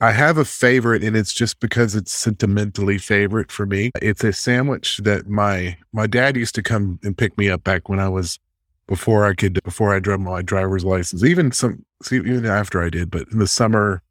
I 0.00 0.12
have 0.12 0.38
a 0.38 0.44
favorite, 0.44 1.04
and 1.04 1.16
it's 1.16 1.34
just 1.34 1.60
because 1.60 1.94
it's 1.94 2.12
sentimentally 2.12 2.96
favorite 2.98 3.52
for 3.52 3.66
me. 3.66 3.90
It's 4.00 4.24
a 4.24 4.32
sandwich 4.32 4.98
that 4.98 5.28
my 5.28 5.76
my 5.92 6.06
dad 6.06 6.36
used 6.36 6.54
to 6.54 6.62
come 6.62 6.98
and 7.02 7.16
pick 7.16 7.36
me 7.36 7.50
up 7.50 7.64
back 7.64 7.88
when 7.88 8.00
I 8.00 8.08
was 8.08 8.38
before 8.86 9.26
I 9.26 9.34
could 9.34 9.62
before 9.62 9.94
I 9.94 9.98
drove 9.98 10.20
my 10.20 10.42
driver's 10.42 10.84
license. 10.84 11.22
Even 11.24 11.52
some 11.52 11.84
even 12.10 12.46
after 12.46 12.82
I 12.82 12.90
did, 12.90 13.10
but 13.10 13.28
in 13.32 13.38
the 13.38 13.46
summer. 13.46 14.02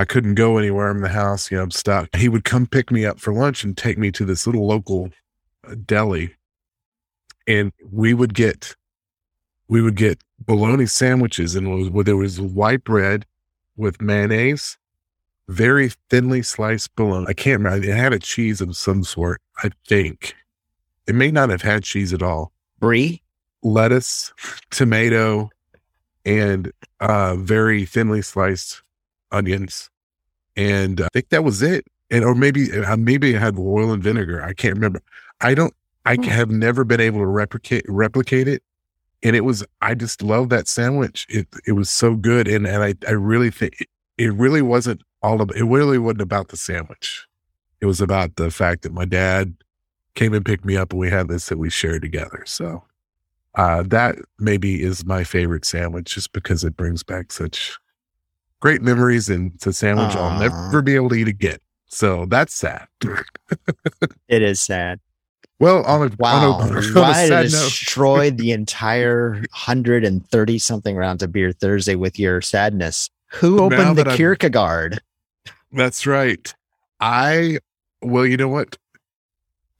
I 0.00 0.04
couldn't 0.04 0.36
go 0.36 0.58
anywhere 0.58 0.92
in 0.92 1.00
the 1.00 1.08
house. 1.08 1.50
You 1.50 1.56
know, 1.56 1.64
I'm 1.64 1.72
stuck. 1.72 2.14
He 2.14 2.28
would 2.28 2.44
come 2.44 2.68
pick 2.68 2.92
me 2.92 3.04
up 3.04 3.18
for 3.18 3.32
lunch 3.32 3.64
and 3.64 3.76
take 3.76 3.98
me 3.98 4.12
to 4.12 4.24
this 4.24 4.46
little 4.46 4.64
local 4.64 5.10
uh, 5.66 5.74
deli 5.86 6.36
and 7.48 7.72
we 7.90 8.14
would 8.14 8.34
get 8.34 8.76
we 9.66 9.82
would 9.82 9.96
get 9.96 10.22
bologna 10.38 10.86
sandwiches 10.86 11.56
and 11.56 11.92
was, 11.92 12.04
there 12.04 12.16
was 12.16 12.40
white 12.40 12.84
bread 12.84 13.26
with 13.76 14.00
mayonnaise 14.00 14.78
very 15.48 15.90
thinly 16.10 16.42
sliced 16.42 16.94
bologna. 16.96 17.26
I 17.28 17.32
can't 17.32 17.60
remember 17.62 17.86
it 17.86 17.96
had 17.96 18.12
a 18.12 18.18
cheese 18.18 18.60
of 18.60 18.76
some 18.76 19.02
sort 19.04 19.40
i 19.62 19.70
think. 19.86 20.34
It 21.06 21.14
may 21.14 21.30
not 21.30 21.48
have 21.50 21.62
had 21.62 21.84
cheese 21.84 22.12
at 22.12 22.22
all. 22.22 22.52
Brie. 22.80 23.22
lettuce 23.62 24.32
tomato 24.70 25.50
and 26.24 26.70
uh 27.00 27.34
very 27.36 27.84
thinly 27.86 28.22
sliced 28.22 28.82
onions. 29.32 29.90
And 30.56 31.00
i 31.00 31.08
think 31.12 31.30
that 31.30 31.44
was 31.44 31.62
it. 31.62 31.86
And 32.10 32.24
or 32.24 32.34
maybe 32.34 32.70
uh, 32.72 32.96
maybe 32.96 33.34
it 33.34 33.40
had 33.40 33.58
oil 33.58 33.92
and 33.92 34.02
vinegar. 34.02 34.42
I 34.42 34.52
can't 34.54 34.74
remember. 34.74 35.02
I 35.40 35.54
don't 35.54 35.74
i 36.04 36.14
Hmm. 36.16 36.22
have 36.24 36.50
never 36.50 36.84
been 36.84 37.00
able 37.00 37.20
to 37.20 37.26
replicate 37.26 37.84
replicate 37.88 38.48
it. 38.48 38.62
And 39.22 39.34
it 39.34 39.42
was 39.44 39.64
i 39.80 39.94
just 39.94 40.22
love 40.22 40.50
that 40.50 40.68
sandwich. 40.68 41.26
It 41.30 41.48
it 41.66 41.72
was 41.72 41.88
so 41.90 42.14
good. 42.16 42.48
And 42.48 42.66
and 42.66 42.82
i 42.82 42.94
i 43.08 43.12
really 43.12 43.50
think 43.50 43.74
it, 43.80 43.88
it 44.18 44.32
really 44.34 44.62
wasn't 44.62 45.02
all 45.22 45.40
of 45.42 45.50
it 45.54 45.64
really 45.64 45.98
wasn't 45.98 46.20
about 46.20 46.48
the 46.48 46.56
sandwich 46.56 47.26
it 47.80 47.86
was 47.86 48.00
about 48.00 48.36
the 48.36 48.50
fact 48.50 48.82
that 48.82 48.92
my 48.92 49.04
dad 49.04 49.54
came 50.14 50.34
and 50.34 50.44
picked 50.44 50.64
me 50.64 50.76
up 50.76 50.92
and 50.92 51.00
we 51.00 51.10
had 51.10 51.28
this 51.28 51.48
that 51.48 51.58
we 51.58 51.70
shared 51.70 52.02
together 52.02 52.42
so 52.46 52.82
uh, 53.54 53.82
that 53.82 54.16
maybe 54.38 54.82
is 54.82 55.04
my 55.04 55.24
favorite 55.24 55.64
sandwich 55.64 56.14
just 56.14 56.32
because 56.32 56.62
it 56.64 56.76
brings 56.76 57.02
back 57.02 57.32
such 57.32 57.76
great 58.60 58.82
memories 58.82 59.28
and 59.28 59.52
it's 59.54 59.66
a 59.66 59.72
sandwich 59.72 60.14
I'll 60.14 60.38
never 60.38 60.82
be 60.82 60.94
able 60.94 61.08
to 61.08 61.14
eat 61.16 61.28
again. 61.28 61.58
So 61.86 62.26
that's 62.26 62.54
sad. 62.54 62.86
It 64.28 64.42
is 64.42 64.60
sad. 64.60 65.00
Well, 65.58 65.82
on 65.84 66.08
a, 66.08 66.14
Wow. 66.18 66.52
on 66.52 66.68
a, 66.68 66.72
on 66.72 66.78
a 66.78 66.82
Try 66.82 67.22
to 67.22 67.28
sad 67.28 67.44
note, 67.44 67.50
destroy 67.50 68.30
the 68.32 68.52
entire 68.52 69.30
130 69.32 70.58
something 70.58 70.94
rounds 70.94 71.22
of 71.22 71.32
beer 71.32 71.50
Thursday 71.52 71.94
with 71.96 72.18
your 72.18 72.40
sadness. 72.40 73.10
Who 73.32 73.60
opened 73.60 73.96
the 73.96 74.04
Kierkegaard? 74.04 75.00
That's 75.72 76.06
right. 76.06 76.54
I 77.00 77.58
well, 78.02 78.26
you 78.26 78.36
know 78.36 78.48
what? 78.48 78.76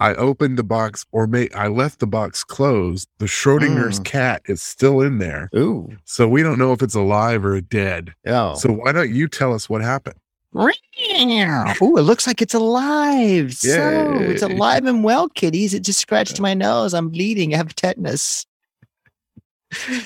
I 0.01 0.15
opened 0.15 0.57
the 0.59 0.63
box, 0.65 1.05
or 1.11 1.27
may 1.27 1.49
I 1.57 1.67
left 1.69 1.99
the 1.99 2.07
box 2.07 2.45
closed. 2.45 3.09
The 3.19 3.27
Schrodinger's 3.27 3.99
Mm. 3.99 4.05
cat 4.05 4.43
is 4.47 4.63
still 4.63 5.01
in 5.01 5.19
there, 5.19 5.51
Ooh. 5.57 5.97
so 6.05 6.29
we 6.29 6.43
don't 6.43 6.59
know 6.59 6.73
if 6.73 6.83
it's 6.83 6.95
alive 6.95 7.45
or 7.45 7.61
dead. 7.61 8.15
Oh. 8.27 8.55
So 8.55 8.71
why 8.73 8.93
don't 8.93 9.13
you 9.13 9.27
tell 9.27 9.53
us 9.53 9.69
what 9.69 9.83
happened? 9.83 10.17
Ooh, 10.57 11.97
it 11.99 12.03
looks 12.03 12.27
like 12.27 12.41
it's 12.41 12.55
alive. 12.55 13.55
So 13.55 14.15
it's 14.21 14.43
alive 14.43 14.87
and 14.87 15.03
well, 15.05 15.29
kitties. 15.29 15.75
It 15.75 15.81
just 15.81 16.01
scratched 16.01 16.41
my 16.41 16.55
nose. 16.55 16.95
I'm 16.95 17.09
bleeding. 17.11 17.53
I 17.55 17.59
have 17.59 17.75
tetanus. 17.75 18.47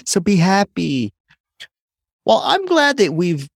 So 0.04 0.20
be 0.20 0.36
happy. 0.36 1.12
Well, 2.24 2.42
I'm 2.44 2.66
glad 2.66 2.96
that 2.96 3.14
we've 3.14 3.48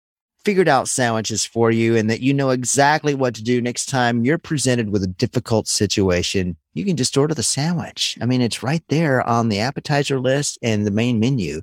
figured 0.45 0.69
out 0.69 0.87
sandwiches 0.87 1.43
for 1.43 1.71
you 1.71 1.95
and 1.95 2.07
that 2.07 2.21
you 2.21 2.31
know 2.31 2.51
exactly 2.51 3.15
what 3.15 3.33
to 3.33 3.43
do 3.43 3.59
next 3.59 3.87
time 3.87 4.23
you're 4.23 4.37
presented 4.37 4.91
with 4.91 5.03
a 5.03 5.07
difficult 5.07 5.67
situation. 5.67 6.55
You 6.75 6.85
can 6.85 6.95
just 6.95 7.17
order 7.17 7.33
the 7.33 7.41
sandwich. 7.43 8.15
I 8.21 8.27
mean, 8.27 8.41
it's 8.41 8.61
right 8.61 8.83
there 8.89 9.27
on 9.27 9.49
the 9.49 9.59
appetizer 9.59 10.19
list 10.19 10.59
and 10.61 10.85
the 10.85 10.91
main 10.91 11.19
menu. 11.19 11.61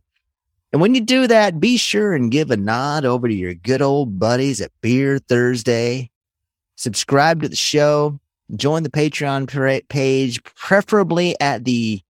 And 0.72 0.80
when 0.80 0.96
you 0.96 1.00
do 1.00 1.28
that, 1.28 1.60
be 1.60 1.76
sure 1.76 2.12
and 2.12 2.30
give 2.30 2.50
a 2.50 2.56
nod 2.56 3.04
over 3.04 3.28
to 3.28 3.34
your 3.34 3.54
good 3.54 3.82
old 3.82 4.18
buddies 4.18 4.60
at 4.60 4.72
Beer 4.80 5.18
Thursday. 5.18 6.10
Subscribe 6.76 7.42
to 7.42 7.48
the 7.48 7.56
show, 7.56 8.18
join 8.56 8.82
the 8.82 8.90
Patreon 8.90 9.88
page, 9.88 10.42
preferably 10.42 11.36
at 11.40 11.64
the 11.64 12.00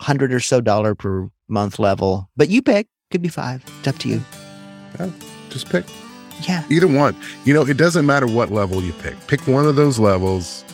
hundred 0.00 0.34
or 0.34 0.40
so 0.40 0.60
dollar 0.60 0.94
per 0.94 1.30
month 1.48 1.78
level. 1.78 2.28
But 2.36 2.50
you 2.50 2.60
pick, 2.60 2.88
could 3.10 3.22
be 3.22 3.28
five. 3.28 3.64
It's 3.78 3.88
up 3.88 3.98
to 4.00 4.08
you. 4.08 4.20
Just 5.48 5.68
pick 5.70 5.86
Yeah. 6.48 6.64
either 6.70 6.86
one. 6.86 7.16
You 7.44 7.54
know, 7.54 7.62
it 7.66 7.76
doesn't 7.76 8.06
matter 8.06 8.26
what 8.26 8.50
level 8.50 8.82
you 8.82 8.92
pick. 8.94 9.14
Pick 9.26 9.46
one 9.46 9.66
of 9.66 9.76
those 9.76 9.98
levels. 9.98 10.64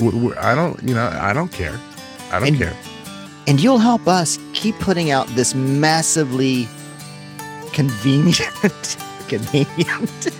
I 0.00 0.54
don't, 0.54 0.82
you 0.82 0.94
know, 0.94 1.08
I 1.20 1.32
don't 1.32 1.50
care. 1.52 1.78
I 2.30 2.38
don't 2.40 2.48
And- 2.48 2.58
care. 2.58 2.76
And 3.48 3.60
you'll 3.60 3.78
help 3.78 4.08
us 4.08 4.38
keep 4.54 4.76
putting 4.80 5.10
out 5.12 5.28
this 5.36 5.54
massively 5.54 6.68
convenient, 7.72 8.96
convenient. 9.28 10.28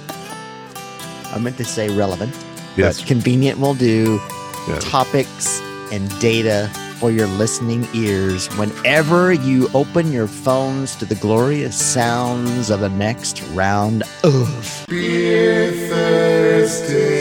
I 1.32 1.38
meant 1.40 1.56
to 1.58 1.64
say 1.64 1.88
relevant, 1.96 2.34
Yes. 2.76 2.98
but 3.00 3.06
convenient 3.08 3.60
will 3.60 3.74
do. 3.74 4.20
yes. 4.68 4.82
topics 4.84 5.60
and 5.92 6.08
data 6.20 6.68
for 6.98 7.10
your 7.10 7.26
listening 7.26 7.86
ears 7.94 8.48
whenever 8.56 9.32
you 9.32 9.68
open 9.74 10.12
your 10.12 10.26
phones 10.26 10.96
to 10.96 11.04
the 11.04 11.14
glorious 11.16 11.76
sounds 11.76 12.70
of 12.70 12.80
the 12.80 12.88
next 12.88 13.42
round 13.54 14.02
of 14.24 14.86
Beer 14.88 15.70
Thursday. 15.88 17.15